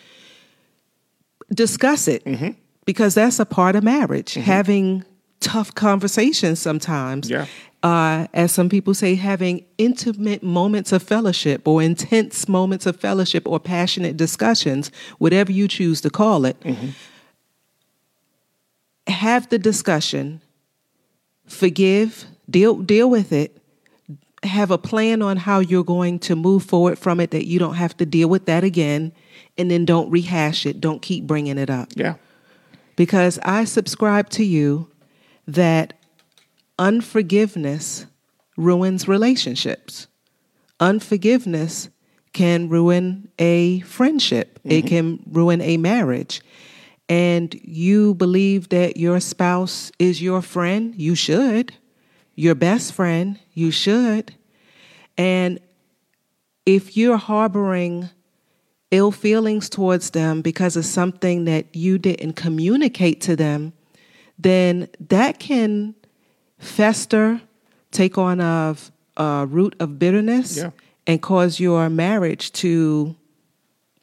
discuss 1.54 2.08
it 2.08 2.24
mm-hmm. 2.26 2.52
because 2.86 3.14
that's 3.14 3.40
a 3.40 3.46
part 3.46 3.76
of 3.76 3.84
marriage. 3.84 4.34
Mm-hmm. 4.34 4.42
Having 4.42 5.06
tough 5.40 5.76
conversations 5.76 6.60
sometimes. 6.60 7.30
Yeah. 7.30 7.46
Uh, 7.84 8.26
as 8.34 8.52
some 8.52 8.70
people 8.70 8.94
say, 8.94 9.16
having 9.16 9.64
intimate 9.78 10.42
moments 10.42 10.92
of 10.92 11.04
fellowship 11.04 11.68
or 11.68 11.82
intense 11.82 12.48
moments 12.50 12.86
of 12.86 13.00
fellowship 13.00 13.48
or 13.48 13.60
passionate 13.60 14.18
discussions, 14.18 14.92
whatever 15.20 15.52
you 15.52 15.68
choose 15.68 16.02
to 16.02 16.10
call 16.10 16.46
it. 16.46 16.60
Mm-hmm. 16.62 16.90
Have 19.08 19.48
the 19.50 19.60
discussion, 19.60 20.42
forgive, 21.46 22.26
deal 22.50 22.76
deal 22.76 23.10
with 23.10 23.32
it, 23.32 23.62
have 24.44 24.72
a 24.72 24.78
plan 24.78 25.22
on 25.22 25.38
how 25.38 25.60
you're 25.60 25.84
going 25.84 26.20
to 26.20 26.36
move 26.36 26.64
forward 26.64 27.00
from 27.00 27.20
it 27.20 27.32
that 27.32 27.48
you 27.48 27.60
don't 27.60 27.76
have 27.76 27.98
to 27.98 28.06
deal 28.06 28.30
with 28.30 28.46
that 28.46 28.64
again 28.64 29.12
and 29.58 29.72
then 29.72 29.86
don't 29.86 30.10
rehash 30.12 30.66
it. 30.66 30.80
Don't 30.80 31.02
keep 31.02 31.26
bringing 31.26 31.58
it 31.58 31.70
up. 31.70 31.90
Yeah. 31.96 32.16
Because 32.96 33.40
i 33.44 33.64
subscribe 33.64 34.30
to 34.30 34.44
you 34.44 34.90
that 35.48 35.94
unforgiveness 36.78 38.06
ruins 38.56 39.08
relationships. 39.08 40.08
Unforgiveness 40.80 41.90
can 42.34 42.70
ruin 42.70 43.30
a 43.40 43.80
friendship. 43.82 44.60
Mm-hmm. 44.60 44.72
it 44.72 44.88
can 44.88 45.24
ruin 45.32 45.62
a 45.62 45.78
marriage. 45.78 46.42
And 47.10 47.54
you 47.64 48.14
believe 48.16 48.70
that 48.70 48.98
your 48.98 49.20
spouse 49.20 49.92
is 49.98 50.22
your 50.22 50.42
friend 50.42 50.94
you 50.96 51.16
should 51.16 51.74
your 52.38 52.56
best 52.56 52.94
friend, 52.94 53.38
you 53.54 53.72
should. 53.72 54.34
And 55.18 55.60
if 56.66 56.96
you're 56.96 57.18
harboring 57.18 58.10
ill 58.92 59.12
feelings 59.12 59.70
towards 59.70 60.12
them 60.12 60.42
because 60.42 60.78
of 60.78 60.86
something 60.86 61.46
that 61.46 61.76
you 61.76 61.98
didn't 61.98 62.34
communicate 62.34 63.20
to 63.22 63.36
them, 63.36 63.74
then 64.38 64.88
that 65.10 65.40
can 65.40 65.96
fester, 66.60 67.42
take 67.92 68.20
on 68.20 68.40
a, 68.40 68.78
a 69.18 69.48
root 69.50 69.76
of 69.80 69.98
bitterness, 69.98 70.58
yeah. 70.58 70.70
and 71.08 71.22
cause 71.22 71.60
your 71.60 71.90
marriage 71.90 72.54
to 72.54 73.16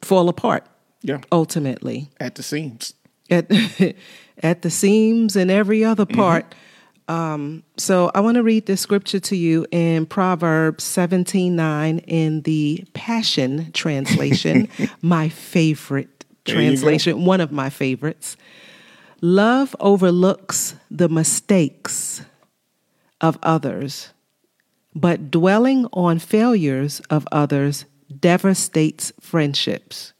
fall 0.01 0.27
apart. 0.27 0.67
Yeah. 1.01 1.21
Ultimately. 1.31 2.09
At 2.19 2.35
the 2.35 2.43
seams. 2.43 2.95
At 3.29 3.49
at 4.43 4.61
the 4.61 4.69
seams 4.69 5.37
and 5.37 5.49
every 5.49 5.85
other 5.85 6.05
part. 6.05 6.49
Mm-hmm. 6.49 6.59
Um, 7.07 7.63
so 7.77 8.09
I 8.15 8.21
want 8.21 8.35
to 8.35 8.43
read 8.43 8.65
this 8.65 8.81
scripture 8.81 9.19
to 9.19 9.35
you 9.35 9.67
in 9.71 10.05
Proverbs 10.05 10.83
17 10.83 11.55
9 11.55 11.99
in 11.99 12.41
the 12.41 12.85
Passion 12.93 13.71
Translation, 13.73 14.69
my 15.01 15.29
favorite 15.29 16.25
translation, 16.45 17.25
one 17.25 17.41
of 17.41 17.51
my 17.51 17.69
favorites. 17.69 18.37
Love 19.21 19.75
overlooks 19.79 20.75
the 20.89 21.09
mistakes 21.09 22.23
of 23.21 23.37
others, 23.43 24.09
but 24.93 25.31
dwelling 25.31 25.87
on 25.93 26.19
failures 26.19 27.01
of 27.09 27.27
others 27.31 27.85
devastates 28.19 29.11
friendships. 29.19 30.13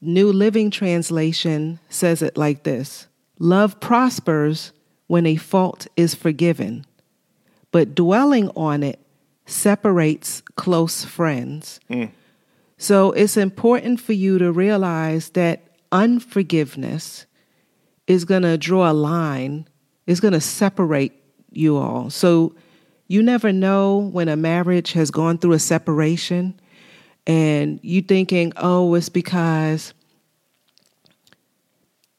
New 0.00 0.32
Living 0.32 0.70
Translation 0.70 1.78
says 1.88 2.22
it 2.22 2.36
like 2.36 2.64
this 2.64 3.06
Love 3.38 3.80
prospers 3.80 4.72
when 5.10 5.26
a 5.26 5.34
fault 5.34 5.88
is 5.96 6.14
forgiven, 6.14 6.86
but 7.72 7.96
dwelling 7.96 8.48
on 8.50 8.84
it 8.84 9.00
separates 9.44 10.40
close 10.54 11.04
friends. 11.04 11.80
Mm. 11.90 12.12
So 12.78 13.10
it's 13.10 13.36
important 13.36 14.00
for 14.00 14.12
you 14.12 14.38
to 14.38 14.52
realize 14.52 15.30
that 15.30 15.62
unforgiveness 15.90 17.26
is 18.06 18.24
going 18.24 18.42
to 18.42 18.56
draw 18.56 18.88
a 18.88 18.92
line, 18.94 19.66
is 20.06 20.20
going 20.20 20.32
to 20.32 20.40
separate 20.40 21.12
you 21.50 21.76
all. 21.76 22.08
So 22.10 22.54
you 23.08 23.20
never 23.20 23.52
know 23.52 23.96
when 24.12 24.28
a 24.28 24.36
marriage 24.36 24.92
has 24.92 25.10
gone 25.10 25.38
through 25.38 25.54
a 25.54 25.58
separation 25.58 26.60
and 27.26 27.80
you 27.82 28.00
thinking, 28.00 28.52
oh, 28.58 28.94
it's 28.94 29.08
because 29.08 29.92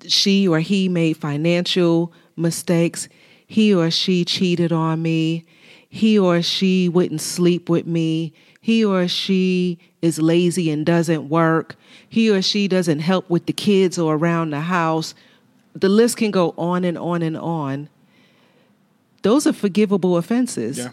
she 0.05 0.45
or 0.45 0.59
he 0.59 0.89
made 0.89 1.15
financial 1.15 2.11
mistakes. 2.41 3.07
He 3.45 3.73
or 3.73 3.91
she 3.91 4.25
cheated 4.25 4.71
on 4.71 5.01
me. 5.01 5.45
He 5.89 6.17
or 6.17 6.41
she 6.41 6.89
wouldn't 6.89 7.21
sleep 7.21 7.69
with 7.69 7.85
me. 7.85 8.33
He 8.61 8.85
or 8.85 9.07
she 9.07 9.79
is 10.01 10.19
lazy 10.19 10.69
and 10.71 10.85
doesn't 10.85 11.29
work. 11.29 11.75
He 12.07 12.29
or 12.29 12.41
she 12.41 12.67
doesn't 12.67 12.99
help 12.99 13.29
with 13.29 13.45
the 13.45 13.53
kids 13.53 13.97
or 13.97 14.15
around 14.15 14.51
the 14.51 14.61
house. 14.61 15.13
The 15.73 15.89
list 15.89 16.17
can 16.17 16.31
go 16.31 16.53
on 16.57 16.83
and 16.83 16.97
on 16.97 17.21
and 17.21 17.37
on. 17.37 17.89
Those 19.21 19.45
are 19.45 19.53
forgivable 19.53 20.17
offenses. 20.17 20.77
Yeah. 20.77 20.91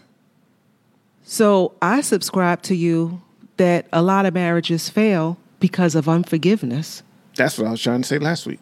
So 1.25 1.75
I 1.83 2.01
subscribe 2.01 2.63
to 2.63 2.75
you 2.75 3.21
that 3.59 3.87
a 3.93 4.03
lot 4.03 4.27
of 4.27 4.35
marriages 4.35 4.89
fail 4.89 5.37
because 5.61 5.95
of 5.95 6.09
unforgiveness. 6.09 7.03
That's 7.37 7.59
what 7.59 7.69
I 7.69 7.71
was 7.73 7.83
trying 7.83 8.03
to 8.03 8.09
say 8.09 8.19
last 8.19 8.47
week. 8.47 8.61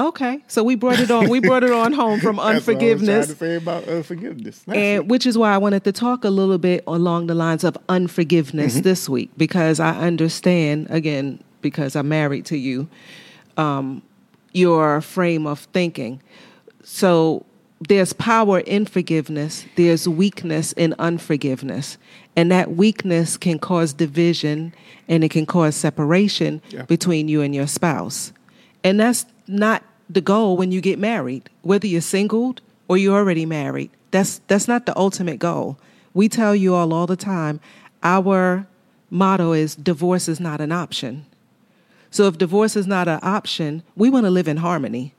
Okay, 0.00 0.42
so 0.48 0.64
we 0.64 0.74
brought 0.74 1.00
it 1.00 1.10
on. 1.10 1.28
We 1.28 1.40
brought 1.40 1.64
it 1.64 1.70
on 1.70 1.92
home 1.92 2.18
from 2.18 2.40
unforgiveness. 2.40 3.28
to 3.28 3.36
say 3.36 3.56
about 3.56 3.86
unforgiveness, 3.86 4.64
and 4.66 5.08
which 5.08 5.26
is 5.26 5.36
why 5.36 5.54
I 5.54 5.58
wanted 5.58 5.84
to 5.84 5.92
talk 5.92 6.24
a 6.24 6.30
little 6.30 6.58
bit 6.58 6.82
along 6.86 7.26
the 7.26 7.34
lines 7.34 7.62
of 7.62 7.76
unforgiveness 7.88 8.74
mm-hmm. 8.74 8.82
this 8.82 9.08
week 9.08 9.30
because 9.36 9.80
I 9.80 9.96
understand 9.98 10.86
again 10.90 11.42
because 11.60 11.94
I'm 11.94 12.08
married 12.08 12.46
to 12.46 12.56
you, 12.56 12.88
um, 13.56 14.02
your 14.52 15.02
frame 15.02 15.46
of 15.46 15.60
thinking. 15.60 16.22
So 16.82 17.44
there's 17.88 18.12
power 18.14 18.60
in 18.60 18.86
forgiveness. 18.86 19.66
There's 19.76 20.08
weakness 20.08 20.72
in 20.72 20.94
unforgiveness, 20.98 21.98
and 22.34 22.50
that 22.50 22.72
weakness 22.72 23.36
can 23.36 23.58
cause 23.58 23.92
division 23.92 24.74
and 25.06 25.22
it 25.22 25.30
can 25.30 25.44
cause 25.44 25.76
separation 25.76 26.62
yeah. 26.70 26.82
between 26.82 27.28
you 27.28 27.42
and 27.42 27.54
your 27.54 27.66
spouse. 27.66 28.32
And 28.84 28.98
that's 28.98 29.26
not 29.46 29.82
the 30.08 30.20
goal 30.20 30.56
when 30.56 30.72
you 30.72 30.80
get 30.80 30.98
married, 30.98 31.48
whether 31.62 31.86
you're 31.86 32.00
singled 32.00 32.60
or 32.88 32.96
you're 32.96 33.16
already 33.16 33.46
married. 33.46 33.90
That's 34.10 34.40
that's 34.46 34.68
not 34.68 34.86
the 34.86 34.96
ultimate 34.96 35.38
goal. 35.38 35.78
We 36.14 36.28
tell 36.28 36.54
you 36.54 36.74
all 36.74 36.92
all 36.92 37.06
the 37.06 37.16
time, 37.16 37.60
our 38.02 38.66
motto 39.10 39.52
is 39.52 39.74
divorce 39.74 40.28
is 40.28 40.40
not 40.40 40.60
an 40.60 40.72
option. 40.72 41.26
So 42.10 42.26
if 42.26 42.36
divorce 42.36 42.76
is 42.76 42.86
not 42.86 43.08
an 43.08 43.20
option, 43.22 43.82
we 43.96 44.10
want 44.10 44.26
to 44.26 44.30
live 44.30 44.48
in 44.48 44.58
harmony. 44.58 45.14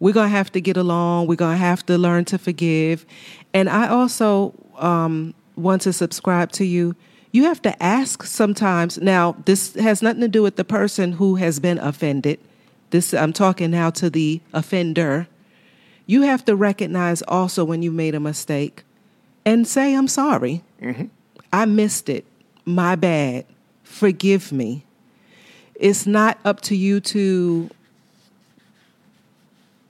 We're 0.00 0.12
going 0.12 0.30
to 0.30 0.36
have 0.36 0.50
to 0.52 0.60
get 0.60 0.76
along. 0.76 1.28
We're 1.28 1.36
going 1.36 1.54
to 1.54 1.64
have 1.64 1.86
to 1.86 1.96
learn 1.96 2.24
to 2.26 2.38
forgive. 2.38 3.06
And 3.54 3.68
I 3.68 3.86
also 3.86 4.52
um, 4.76 5.34
want 5.54 5.82
to 5.82 5.92
subscribe 5.92 6.50
to 6.52 6.64
you. 6.64 6.96
You 7.30 7.44
have 7.44 7.62
to 7.62 7.80
ask 7.80 8.24
sometimes. 8.24 8.98
Now, 8.98 9.36
this 9.44 9.74
has 9.74 10.02
nothing 10.02 10.20
to 10.22 10.28
do 10.28 10.42
with 10.42 10.56
the 10.56 10.64
person 10.64 11.12
who 11.12 11.36
has 11.36 11.60
been 11.60 11.78
offended 11.78 12.40
this 12.92 13.12
I'm 13.12 13.32
talking 13.32 13.70
now 13.72 13.90
to 13.90 14.08
the 14.08 14.40
offender. 14.52 15.26
You 16.06 16.22
have 16.22 16.44
to 16.46 16.54
recognize 16.56 17.22
also 17.22 17.64
when 17.64 17.82
you 17.82 17.90
made 17.90 18.14
a 18.14 18.20
mistake 18.20 18.84
and 19.44 19.66
say, 19.66 19.94
I'm 19.94 20.08
sorry. 20.08 20.62
Mm-hmm. 20.80 21.06
I 21.52 21.64
missed 21.64 22.08
it. 22.08 22.24
My 22.64 22.94
bad. 22.94 23.44
Forgive 23.82 24.52
me. 24.52 24.84
It's 25.74 26.06
not 26.06 26.38
up 26.44 26.60
to 26.62 26.76
you 26.76 27.00
to 27.00 27.68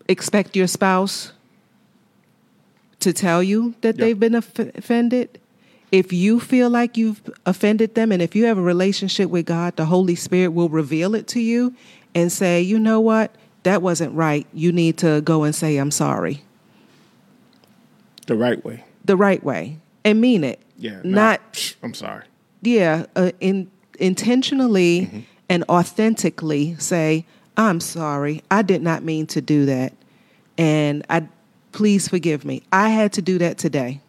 expect 0.08 0.56
your 0.56 0.66
spouse 0.66 1.32
to 3.00 3.12
tell 3.12 3.42
you 3.42 3.74
that 3.80 3.96
Yeah. 3.98 4.04
they've 4.06 4.20
been 4.20 4.34
off- 4.36 4.58
offended. 4.58 5.38
If 5.90 6.12
you 6.12 6.40
feel 6.40 6.70
like 6.70 6.96
you've 6.96 7.20
offended 7.44 7.94
them, 7.94 8.12
and 8.12 8.22
if 8.22 8.34
you 8.34 8.46
have 8.46 8.56
a 8.56 8.62
relationship 8.62 9.28
with 9.28 9.44
God, 9.46 9.76
the 9.76 9.84
Holy 9.86 10.14
Spirit 10.14 10.48
will 10.52 10.68
reveal 10.70 11.14
it 11.14 11.26
to 11.28 11.40
you 11.40 11.74
and 12.14 12.30
say, 12.32 12.60
you 12.60 12.78
know 12.78 13.00
what, 13.00 13.34
that 13.62 13.82
wasn't 13.82 14.14
right. 14.14 14.46
You 14.52 14.72
need 14.72 14.98
to 14.98 15.20
go 15.22 15.44
and 15.44 15.54
say, 15.54 15.76
I'm 15.76 15.90
sorry, 15.90 16.42
The 18.26 18.34
right 18.36 18.62
way. 18.64 18.84
the 19.04 19.16
right 19.16 19.42
way, 19.42 19.78
and 20.04 20.20
mean 20.20 20.44
it. 20.44 20.60
Yeah. 20.78 21.00
Not, 21.04 21.40
"Psh, 21.52 21.76
I'm 21.82 21.94
sorry. 21.94 22.24
yeah, 22.62 23.06
uh, 23.16 23.30
in, 23.40 23.70
intentionally 23.98 25.02
Mm-hmm. 25.06 25.20
and 25.48 25.64
authentically 25.68 26.74
say, 26.78 27.24
I'm 27.56 27.80
sorry. 27.80 28.42
I 28.50 28.62
did 28.62 28.82
not 28.82 29.02
mean 29.04 29.26
to 29.28 29.40
do 29.40 29.66
that. 29.66 29.92
And 30.58 31.04
I 31.10 31.26
please 31.72 32.08
forgive 32.08 32.44
me. 32.44 32.62
I 32.72 32.88
had 32.90 33.12
to 33.14 33.22
do 33.22 33.38
that 33.38 33.58
today. 33.58 34.00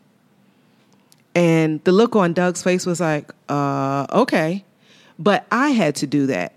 And 1.36 1.84
the 1.84 1.92
look 1.92 2.16
on 2.16 2.34
Doug's 2.34 2.62
face 2.64 2.86
was 2.86 3.00
like, 3.02 3.32
uh, 3.50 4.06
okay. 4.12 4.64
But 5.20 5.46
I 5.52 5.70
had 5.70 5.96
to 5.98 6.08
do 6.08 6.28
that 6.28 6.54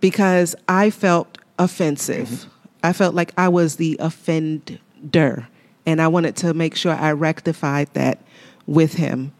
because 0.00 0.54
I 0.68 0.90
felt 0.90 1.38
offensive. 1.58 2.46
I 2.82 2.92
felt 2.92 3.14
like 3.14 3.32
I 3.36 3.48
was 3.48 3.76
the 3.76 3.96
offender. 4.00 5.48
And 5.86 6.00
I 6.00 6.08
wanted 6.08 6.36
to 6.36 6.54
make 6.54 6.76
sure 6.76 6.92
I 6.92 7.12
rectified 7.12 7.88
that 7.94 8.18
with 8.66 8.94
him 8.94 9.32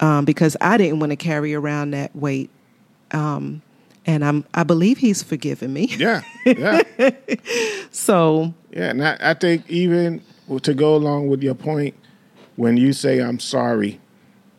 um, 0.00 0.24
because 0.24 0.56
I 0.60 0.76
didn't 0.76 1.00
want 1.00 1.10
to 1.10 1.16
carry 1.16 1.54
around 1.54 1.92
that 1.92 2.14
weight. 2.14 2.50
Um, 3.12 3.62
and 4.06 4.24
I'm, 4.24 4.44
I 4.52 4.64
believe 4.64 4.98
he's 4.98 5.22
forgiven 5.22 5.72
me. 5.72 5.86
Yeah. 5.96 6.22
Yeah. 6.44 6.82
So, 7.90 8.52
Yeah, 8.72 8.90
and 8.90 9.06
I, 9.06 9.16
I 9.20 9.34
think 9.34 9.70
even 9.70 10.20
to 10.62 10.74
go 10.74 10.96
along 10.96 11.28
with 11.28 11.44
your 11.44 11.54
point, 11.54 11.94
when 12.56 12.76
you 12.76 12.92
say 12.92 13.20
I'm 13.20 13.38
sorry, 13.38 14.00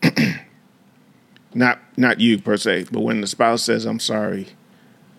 not 1.54 1.80
not 1.98 2.22
you 2.22 2.40
per 2.40 2.56
se, 2.56 2.88
but 2.92 3.02
when 3.02 3.20
the 3.20 3.28
spouse 3.28 3.64
says 3.64 3.86
I'm 3.86 4.00
sorry, 4.00 4.48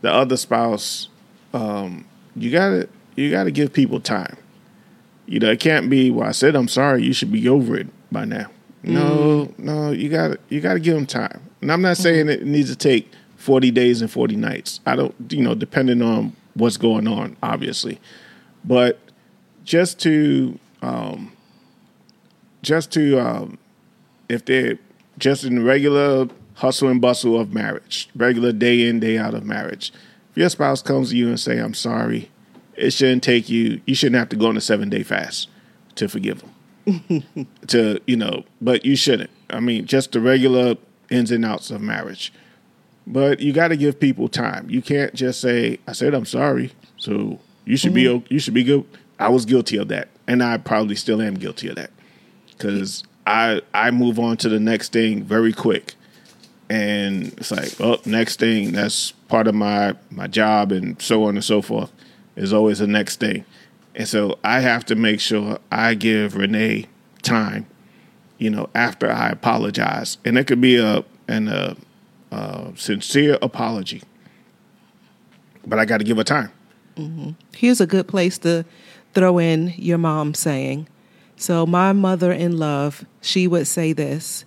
the 0.06 0.12
other 0.12 0.36
spouse, 0.36 1.08
um, 1.52 2.06
you 2.36 2.52
gotta 2.52 2.88
you 3.16 3.28
gotta 3.28 3.50
give 3.50 3.72
people 3.72 3.98
time. 3.98 4.36
You 5.26 5.40
know, 5.40 5.50
it 5.50 5.58
can't 5.58 5.90
be. 5.90 6.12
Well, 6.12 6.28
I 6.28 6.30
said 6.30 6.54
I'm 6.54 6.68
sorry. 6.68 7.02
You 7.02 7.12
should 7.12 7.32
be 7.32 7.48
over 7.48 7.76
it 7.76 7.88
by 8.12 8.24
now. 8.24 8.46
No, 8.84 9.52
no, 9.58 9.90
you 9.90 10.08
got 10.08 10.28
to 10.28 10.38
you 10.48 10.60
got 10.60 10.74
to 10.74 10.80
give 10.80 10.94
them 10.94 11.06
time. 11.06 11.40
And 11.60 11.72
I'm 11.72 11.82
not 11.82 11.96
saying 11.96 12.28
it 12.28 12.46
needs 12.46 12.70
to 12.70 12.76
take 12.76 13.10
40 13.34 13.72
days 13.72 14.00
and 14.00 14.08
40 14.08 14.36
nights. 14.36 14.78
I 14.86 14.94
don't, 14.94 15.12
you 15.28 15.42
know, 15.42 15.56
depending 15.56 16.02
on 16.02 16.36
what's 16.54 16.76
going 16.76 17.08
on, 17.08 17.36
obviously, 17.42 18.00
but 18.64 19.00
just 19.64 19.98
to 20.02 20.56
um, 20.82 21.32
just 22.62 22.92
to 22.92 23.18
um, 23.18 23.58
if 24.28 24.44
they're 24.44 24.78
just 25.18 25.42
in 25.42 25.64
regular 25.64 26.28
hustle 26.56 26.88
and 26.88 27.00
bustle 27.00 27.40
of 27.40 27.52
marriage, 27.54 28.08
regular 28.14 28.52
day 28.52 28.86
in 28.88 29.00
day 29.00 29.16
out 29.18 29.34
of 29.34 29.44
marriage. 29.44 29.92
If 30.30 30.38
your 30.38 30.48
spouse 30.48 30.82
comes 30.82 31.10
to 31.10 31.16
you 31.16 31.28
and 31.28 31.40
say, 31.40 31.58
"I'm 31.58 31.74
sorry," 31.74 32.30
it 32.76 32.92
shouldn't 32.92 33.22
take 33.22 33.48
you. 33.48 33.80
You 33.86 33.94
shouldn't 33.94 34.18
have 34.18 34.28
to 34.30 34.36
go 34.36 34.48
on 34.48 34.56
a 34.56 34.60
seven 34.60 34.88
day 34.88 35.02
fast 35.02 35.48
to 35.96 36.08
forgive 36.08 36.40
them. 36.40 37.46
to 37.66 38.00
you 38.06 38.16
know, 38.16 38.44
but 38.60 38.84
you 38.84 38.96
shouldn't. 38.96 39.30
I 39.50 39.60
mean, 39.60 39.86
just 39.86 40.12
the 40.12 40.20
regular 40.20 40.76
ins 41.10 41.30
and 41.30 41.44
outs 41.44 41.70
of 41.70 41.80
marriage. 41.80 42.32
But 43.06 43.40
you 43.40 43.52
got 43.52 43.68
to 43.68 43.76
give 43.76 44.00
people 44.00 44.28
time. 44.28 44.68
You 44.68 44.82
can't 44.82 45.14
just 45.14 45.40
say, 45.40 45.78
"I 45.86 45.92
said 45.92 46.14
I'm 46.14 46.24
sorry," 46.24 46.72
so 46.96 47.38
you 47.64 47.76
should 47.76 47.94
be 47.94 48.04
mm-hmm. 48.04 48.32
you 48.32 48.38
should 48.38 48.54
be 48.54 48.64
good. 48.64 48.84
I 49.18 49.28
was 49.28 49.44
guilty 49.44 49.76
of 49.76 49.88
that, 49.88 50.08
and 50.26 50.42
I 50.42 50.56
probably 50.58 50.96
still 50.96 51.22
am 51.22 51.34
guilty 51.34 51.68
of 51.68 51.76
that 51.76 51.90
because 52.56 53.04
I 53.26 53.62
I 53.74 53.90
move 53.90 54.18
on 54.18 54.36
to 54.38 54.48
the 54.48 54.60
next 54.60 54.92
thing 54.92 55.22
very 55.22 55.52
quick, 55.52 55.94
and 56.68 57.32
it's 57.38 57.50
like, 57.50 57.80
oh, 57.80 57.98
next 58.04 58.38
thing. 58.40 58.72
That's 58.72 59.12
part 59.28 59.46
of 59.46 59.54
my 59.54 59.94
my 60.10 60.26
job, 60.26 60.72
and 60.72 61.00
so 61.00 61.24
on 61.24 61.36
and 61.36 61.44
so 61.44 61.62
forth. 61.62 61.92
Is 62.36 62.52
always 62.52 62.80
the 62.80 62.86
next 62.86 63.20
thing, 63.20 63.44
and 63.94 64.06
so 64.06 64.38
I 64.44 64.60
have 64.60 64.84
to 64.86 64.94
make 64.94 65.20
sure 65.20 65.58
I 65.70 65.94
give 65.94 66.36
Renee 66.36 66.86
time. 67.22 67.66
You 68.38 68.50
know, 68.50 68.68
after 68.74 69.10
I 69.10 69.30
apologize, 69.30 70.18
and 70.24 70.36
it 70.36 70.46
could 70.46 70.60
be 70.60 70.76
a 70.76 71.04
an 71.28 71.48
a, 71.48 71.76
a 72.30 72.72
sincere 72.76 73.38
apology, 73.40 74.02
but 75.66 75.78
I 75.78 75.84
got 75.84 75.98
to 75.98 76.04
give 76.04 76.16
her 76.18 76.24
time. 76.24 76.52
Mm-hmm. 76.96 77.32
here's 77.54 77.82
a 77.82 77.86
good 77.86 78.08
place 78.08 78.38
to 78.38 78.64
throw 79.12 79.38
in 79.38 79.74
your 79.76 79.98
mom 79.98 80.32
saying. 80.32 80.88
So, 81.36 81.66
my 81.66 81.92
mother 81.92 82.32
in 82.32 82.56
love, 82.56 83.04
she 83.20 83.46
would 83.46 83.66
say 83.66 83.92
this 83.92 84.45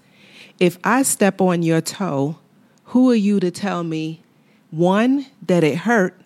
If 0.60 0.78
I 0.84 1.04
step 1.04 1.42
on 1.42 1.64
your 1.64 1.82
toe, 1.82 2.38
who 2.86 3.10
are 3.12 3.16
you 3.16 3.40
to 3.40 3.52
tell 3.52 3.84
me, 3.84 4.22
one, 4.72 5.28
that 5.46 5.64
it 5.64 5.80
hurt, 5.80 6.20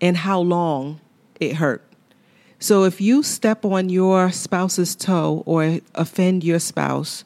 and 0.00 0.16
how 0.16 0.40
long 0.40 1.00
it 1.38 1.56
hurt? 1.56 1.82
So, 2.58 2.84
if 2.84 3.00
you 3.00 3.22
step 3.22 3.64
on 3.64 3.90
your 3.90 4.30
spouse's 4.30 4.96
toe 4.96 5.42
or 5.44 5.80
offend 5.94 6.44
your 6.44 6.58
spouse, 6.58 7.24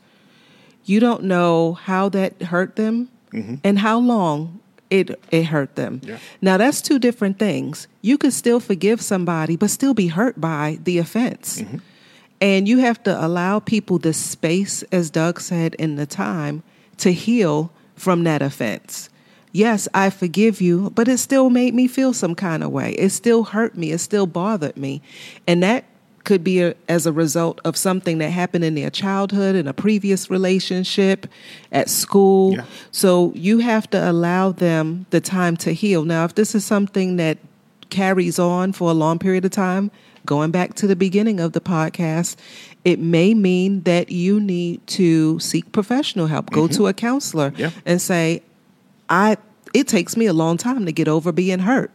you 0.85 1.01
don't 1.01 1.25
know 1.25 1.75
how 1.75 2.09
that 2.09 2.43
hurt 2.43 2.77
them 2.77 3.09
mm-hmm. 3.33 3.57
and 3.63 3.79
how 3.79 3.99
long 3.99 4.61
it 4.91 5.21
it 5.31 5.45
hurt 5.45 5.77
them. 5.77 6.01
Yeah. 6.03 6.19
Now 6.41 6.57
that's 6.57 6.81
two 6.81 6.99
different 6.99 7.39
things. 7.39 7.89
You 8.01 8.19
could 8.19 8.33
still 8.33 8.59
forgive 8.59 9.01
somebody 9.01 9.57
but 9.57 9.71
still 9.71 9.95
be 9.95 10.09
hurt 10.09 10.41
by 10.41 10.79
the 10.83 10.99
offense. 10.99 11.61
Mm-hmm. 11.61 11.79
And 12.41 12.69
you 12.69 12.79
have 12.79 13.03
to 13.05 13.25
allow 13.25 13.59
people 13.59 13.99
the 13.99 14.13
space 14.13 14.83
as 14.85 15.11
Doug 15.11 15.41
said 15.41 15.75
in 15.75 15.97
the 15.97 16.07
time 16.07 16.63
to 16.99 17.13
heal 17.13 17.73
from 17.97 18.25
that 18.25 18.43
offense. 18.43 19.11
Yes, 19.53 19.89
I 19.95 20.11
forgive 20.11 20.61
you, 20.61 20.91
but 20.91 21.09
it 21.09 21.19
still 21.19 21.51
made 21.51 21.75
me 21.75 21.89
feel 21.89 22.13
some 22.13 22.35
kind 22.35 22.63
of 22.63 22.71
way. 22.71 22.93
It 22.93 23.11
still 23.11 23.45
hurt 23.45 23.77
me, 23.77 23.93
it 23.93 23.99
still 23.99 24.27
bothered 24.27 24.77
me. 24.77 25.03
And 25.47 25.63
that 25.63 25.85
could 26.25 26.45
be 26.45 26.61
a, 26.61 26.75
as 26.89 27.07
a 27.07 27.13
result 27.13 27.59
of 27.65 27.77
something 27.77 28.19
that 28.19 28.29
happened 28.29 28.63
in 28.63 28.75
their 28.75 28.91
childhood, 28.91 29.57
in 29.57 29.67
a 29.67 29.73
previous 29.73 30.31
relationship, 30.31 31.27
at 31.73 31.89
school. 31.89 32.53
Yeah. 32.53 32.65
So 32.93 33.33
you 33.35 33.61
have 33.61 33.89
to 33.91 34.11
allow 34.11 34.53
them 34.53 35.07
the 35.09 35.23
time 35.23 35.57
to 35.59 35.73
heal. 35.73 36.05
Now, 36.05 36.27
if 36.27 36.35
this 36.35 36.55
is 36.55 36.67
something 36.67 37.17
that 37.17 37.39
carries 37.89 38.39
on 38.39 38.75
for 38.75 38.91
a 38.91 38.95
long 38.95 39.19
period 39.19 39.47
of 39.47 39.53
time, 39.53 39.91
going 40.29 40.51
back 40.53 40.75
to 40.75 40.87
the 40.87 40.95
beginning 40.95 41.41
of 41.41 41.55
the 41.55 41.61
podcast, 41.61 42.37
it 42.85 43.01
may 43.01 43.33
mean 43.35 43.83
that 43.83 44.11
you 44.13 44.39
need 44.39 44.87
to 44.87 45.41
seek 45.41 45.73
professional 45.73 46.27
help, 46.29 46.51
go 46.51 46.65
mm-hmm. 46.65 46.75
to 46.75 46.87
a 46.87 46.93
counselor 46.93 47.53
Yeah. 47.57 47.71
and 47.85 48.01
say, 48.01 48.43
I 49.09 49.39
it 49.75 49.89
takes 49.89 50.17
me 50.17 50.27
a 50.27 50.33
long 50.33 50.57
time 50.57 50.87
to 50.87 50.93
get 50.93 51.09
over 51.09 51.33
being 51.33 51.59
hurt. 51.61 51.91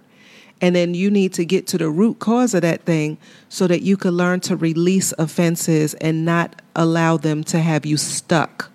And 0.62 0.76
then 0.76 0.94
you 0.94 1.10
need 1.10 1.34
to 1.34 1.46
get 1.46 1.68
to 1.68 1.78
the 1.78 1.90
root 1.90 2.20
cause 2.20 2.54
of 2.54 2.62
that 2.62 2.84
thing 2.84 3.18
so 3.50 3.68
that 3.68 3.82
you 3.82 3.98
can 3.98 4.12
learn 4.12 4.40
to 4.42 4.56
release 4.56 5.12
offenses 5.18 5.94
and 5.96 6.24
not 6.24 6.62
allow 6.76 7.18
them 7.18 7.44
to 7.46 7.60
have 7.60 7.86
you 7.86 7.98
stuck 7.98 8.72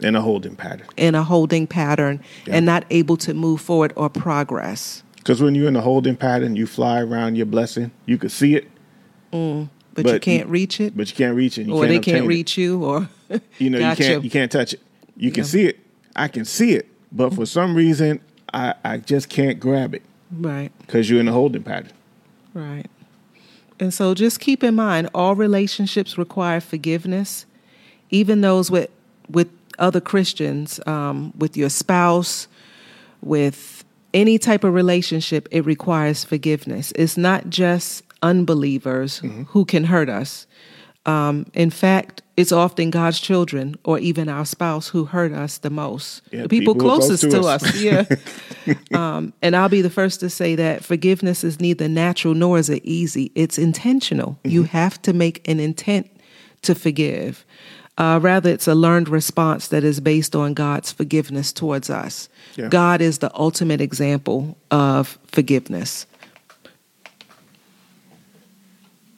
in 0.00 0.16
a 0.16 0.20
holding 0.20 0.56
pattern. 0.56 0.86
in 0.96 1.14
a 1.14 1.22
holding 1.22 1.66
pattern 1.66 2.20
Yeah. 2.46 2.56
and 2.56 2.66
not 2.66 2.84
able 2.90 3.16
to 3.18 3.32
move 3.32 3.60
forward 3.60 3.92
or 3.96 4.10
progress. 4.10 5.03
Because 5.24 5.40
when 5.42 5.54
you're 5.54 5.68
in 5.68 5.74
a 5.76 5.80
holding 5.80 6.16
pattern, 6.16 6.54
you 6.54 6.66
fly 6.66 7.00
around 7.00 7.36
your 7.36 7.46
blessing. 7.46 7.90
You 8.04 8.18
can 8.18 8.28
see 8.28 8.56
it, 8.56 8.68
But, 9.30 10.04
you 10.06 10.20
can't 10.20 10.46
you- 10.46 10.52
reach 10.52 10.80
it, 10.82 10.94
but 10.94 11.08
you 11.10 11.16
can't 11.16 11.34
reach 11.34 11.56
it. 11.56 11.66
You 11.66 11.72
or 11.74 11.80
can't 11.86 11.88
they 11.88 11.98
can't 11.98 12.24
it. 12.26 12.28
reach 12.28 12.58
you, 12.58 12.84
or 12.84 13.08
You 13.58 13.70
know, 13.70 13.78
Gotcha. 13.78 14.02
you 14.02 14.08
can't 14.08 14.24
you 14.24 14.30
can't 14.30 14.52
touch 14.52 14.74
it. 14.74 14.80
You 15.16 15.30
can 15.32 15.44
see 15.44 15.64
it. 15.66 15.78
I 16.14 16.28
can 16.28 16.44
see 16.44 16.72
it, 16.74 16.86
but 17.10 17.32
for 17.34 17.46
some 17.46 17.74
reason, 17.74 18.20
I 18.52 18.74
I 18.84 18.98
just 18.98 19.28
can't 19.30 19.58
grab 19.58 19.94
it 19.94 20.02
right. 20.30 20.70
because 20.82 21.08
you're 21.08 21.20
in 21.20 21.28
a 21.28 21.32
holding 21.32 21.62
pattern. 21.62 21.92
Right. 22.52 22.86
And 23.80 23.92
so 23.94 24.14
just 24.14 24.38
keep 24.40 24.62
in 24.62 24.74
mind 24.76 25.08
all 25.14 25.34
relationships 25.34 26.16
require 26.18 26.60
forgiveness, 26.60 27.46
even 28.10 28.42
those 28.42 28.70
with 28.70 28.90
with 29.30 29.48
other 29.78 30.00
Christians, 30.02 30.78
um, 30.86 31.32
with 31.36 31.56
your 31.56 31.70
spouse, 31.70 32.46
with 33.22 33.73
any 34.14 34.38
type 34.38 34.64
of 34.64 34.72
relationship, 34.72 35.46
it 35.50 35.66
requires 35.66 36.24
forgiveness. 36.24 36.92
It's 36.96 37.16
not 37.18 37.50
just 37.50 38.02
unbelievers 38.22 39.18
who 39.48 39.64
can 39.66 39.84
hurt 39.84 40.08
us. 40.08 40.46
Um, 41.06 41.44
in 41.52 41.68
fact, 41.68 42.22
it's 42.36 42.50
often 42.50 42.90
God's 42.90 43.20
children 43.20 43.74
or 43.84 43.98
even 43.98 44.28
our 44.30 44.46
spouse 44.46 44.88
who 44.88 45.04
hurt 45.04 45.32
us 45.32 45.58
the 45.58 45.68
most. 45.68 46.22
Yeah, 46.32 46.42
the 46.44 46.48
people, 46.48 46.74
people 46.74 46.88
close 46.88 47.06
closest 47.08 47.22
to 47.24 47.30
to 47.30 47.40
us. 47.40 47.62
us. 47.62 47.80
Yeah. 47.82 48.04
um, 48.94 49.34
and 49.42 49.54
I'll 49.54 49.68
be 49.68 49.82
the 49.82 49.90
first 49.90 50.20
to 50.20 50.30
say 50.30 50.54
that 50.56 50.82
forgiveness 50.82 51.44
is 51.44 51.60
neither 51.60 51.88
natural 51.88 52.32
nor 52.34 52.58
is 52.58 52.70
it 52.70 52.82
easy. 52.84 53.30
It's 53.34 53.58
intentional. 53.58 54.38
You 54.44 54.62
Mm-hmm. 54.62 54.68
have 54.78 55.02
to 55.02 55.12
make 55.12 55.46
an 55.46 55.60
intent 55.60 56.10
to 56.62 56.74
forgive. 56.74 57.44
Uh, 57.96 58.18
rather, 58.20 58.50
it's 58.50 58.66
a 58.66 58.74
learned 58.74 59.08
response 59.08 59.68
that 59.68 59.84
is 59.84 60.00
based 60.00 60.34
on 60.34 60.52
God's 60.52 60.90
forgiveness 60.90 61.52
towards 61.52 61.88
us. 61.88 62.28
Yeah. 62.56 62.68
God 62.68 63.00
is 63.00 63.18
the 63.18 63.30
ultimate 63.38 63.80
example 63.80 64.56
of 64.70 65.18
forgiveness. 65.28 66.06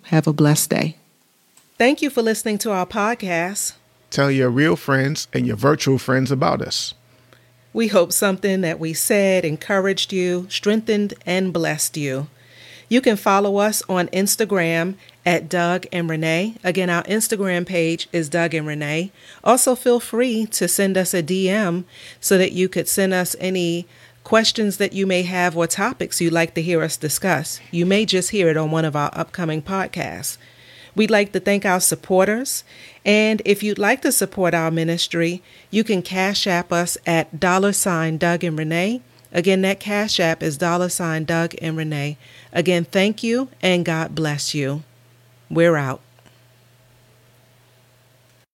Have 0.04 0.26
a 0.26 0.32
blessed 0.32 0.70
day. 0.70 0.96
Thank 1.78 2.02
you 2.02 2.10
for 2.10 2.22
listening 2.22 2.58
to 2.58 2.70
our 2.70 2.86
podcast. 2.86 3.72
Tell 4.10 4.30
your 4.30 4.50
real 4.50 4.76
friends 4.76 5.26
and 5.32 5.46
your 5.46 5.56
virtual 5.56 5.98
friends 5.98 6.30
about 6.30 6.62
us. 6.62 6.94
We 7.72 7.88
hope 7.88 8.12
something 8.12 8.62
that 8.62 8.78
we 8.78 8.94
said 8.94 9.44
encouraged 9.44 10.12
you, 10.12 10.46
strengthened, 10.48 11.14
and 11.26 11.52
blessed 11.52 11.96
you. 11.96 12.28
You 12.88 13.00
can 13.00 13.16
follow 13.16 13.56
us 13.56 13.82
on 13.88 14.06
Instagram 14.08 14.94
at 15.24 15.48
Doug 15.48 15.86
and 15.92 16.08
Renee. 16.08 16.54
Again, 16.62 16.88
our 16.88 17.02
Instagram 17.04 17.66
page 17.66 18.08
is 18.12 18.28
Doug 18.28 18.54
and 18.54 18.66
Renee. 18.66 19.10
Also, 19.42 19.74
feel 19.74 19.98
free 19.98 20.46
to 20.46 20.68
send 20.68 20.96
us 20.96 21.12
a 21.12 21.22
DM 21.22 21.84
so 22.20 22.38
that 22.38 22.52
you 22.52 22.68
could 22.68 22.88
send 22.88 23.12
us 23.12 23.34
any 23.40 23.86
questions 24.22 24.76
that 24.76 24.92
you 24.92 25.06
may 25.06 25.22
have 25.22 25.56
or 25.56 25.66
topics 25.66 26.20
you'd 26.20 26.32
like 26.32 26.54
to 26.54 26.62
hear 26.62 26.82
us 26.82 26.96
discuss. 26.96 27.60
You 27.70 27.86
may 27.86 28.04
just 28.04 28.30
hear 28.30 28.48
it 28.48 28.56
on 28.56 28.70
one 28.70 28.84
of 28.84 28.96
our 28.96 29.10
upcoming 29.12 29.62
podcasts. 29.62 30.36
We'd 30.94 31.10
like 31.10 31.32
to 31.32 31.40
thank 31.40 31.64
our 31.64 31.80
supporters. 31.80 32.64
And 33.04 33.42
if 33.44 33.62
you'd 33.62 33.78
like 33.78 34.02
to 34.02 34.10
support 34.10 34.54
our 34.54 34.70
ministry, 34.70 35.42
you 35.70 35.84
can 35.84 36.02
cash 36.02 36.46
app 36.46 36.72
us 36.72 36.96
at 37.06 37.38
dollar 37.38 37.72
sign 37.72 38.16
Doug 38.16 38.42
and 38.42 38.58
Renee. 38.58 39.02
Again, 39.36 39.60
that 39.60 39.80
cash 39.80 40.18
app 40.18 40.42
is 40.42 40.56
dollar 40.56 40.88
sign 40.88 41.26
Doug 41.26 41.54
and 41.60 41.76
Renee. 41.76 42.16
Again, 42.54 42.86
thank 42.86 43.22
you 43.22 43.50
and 43.60 43.84
God 43.84 44.14
bless 44.14 44.54
you. 44.54 44.82
We're 45.50 45.76
out. 45.76 46.00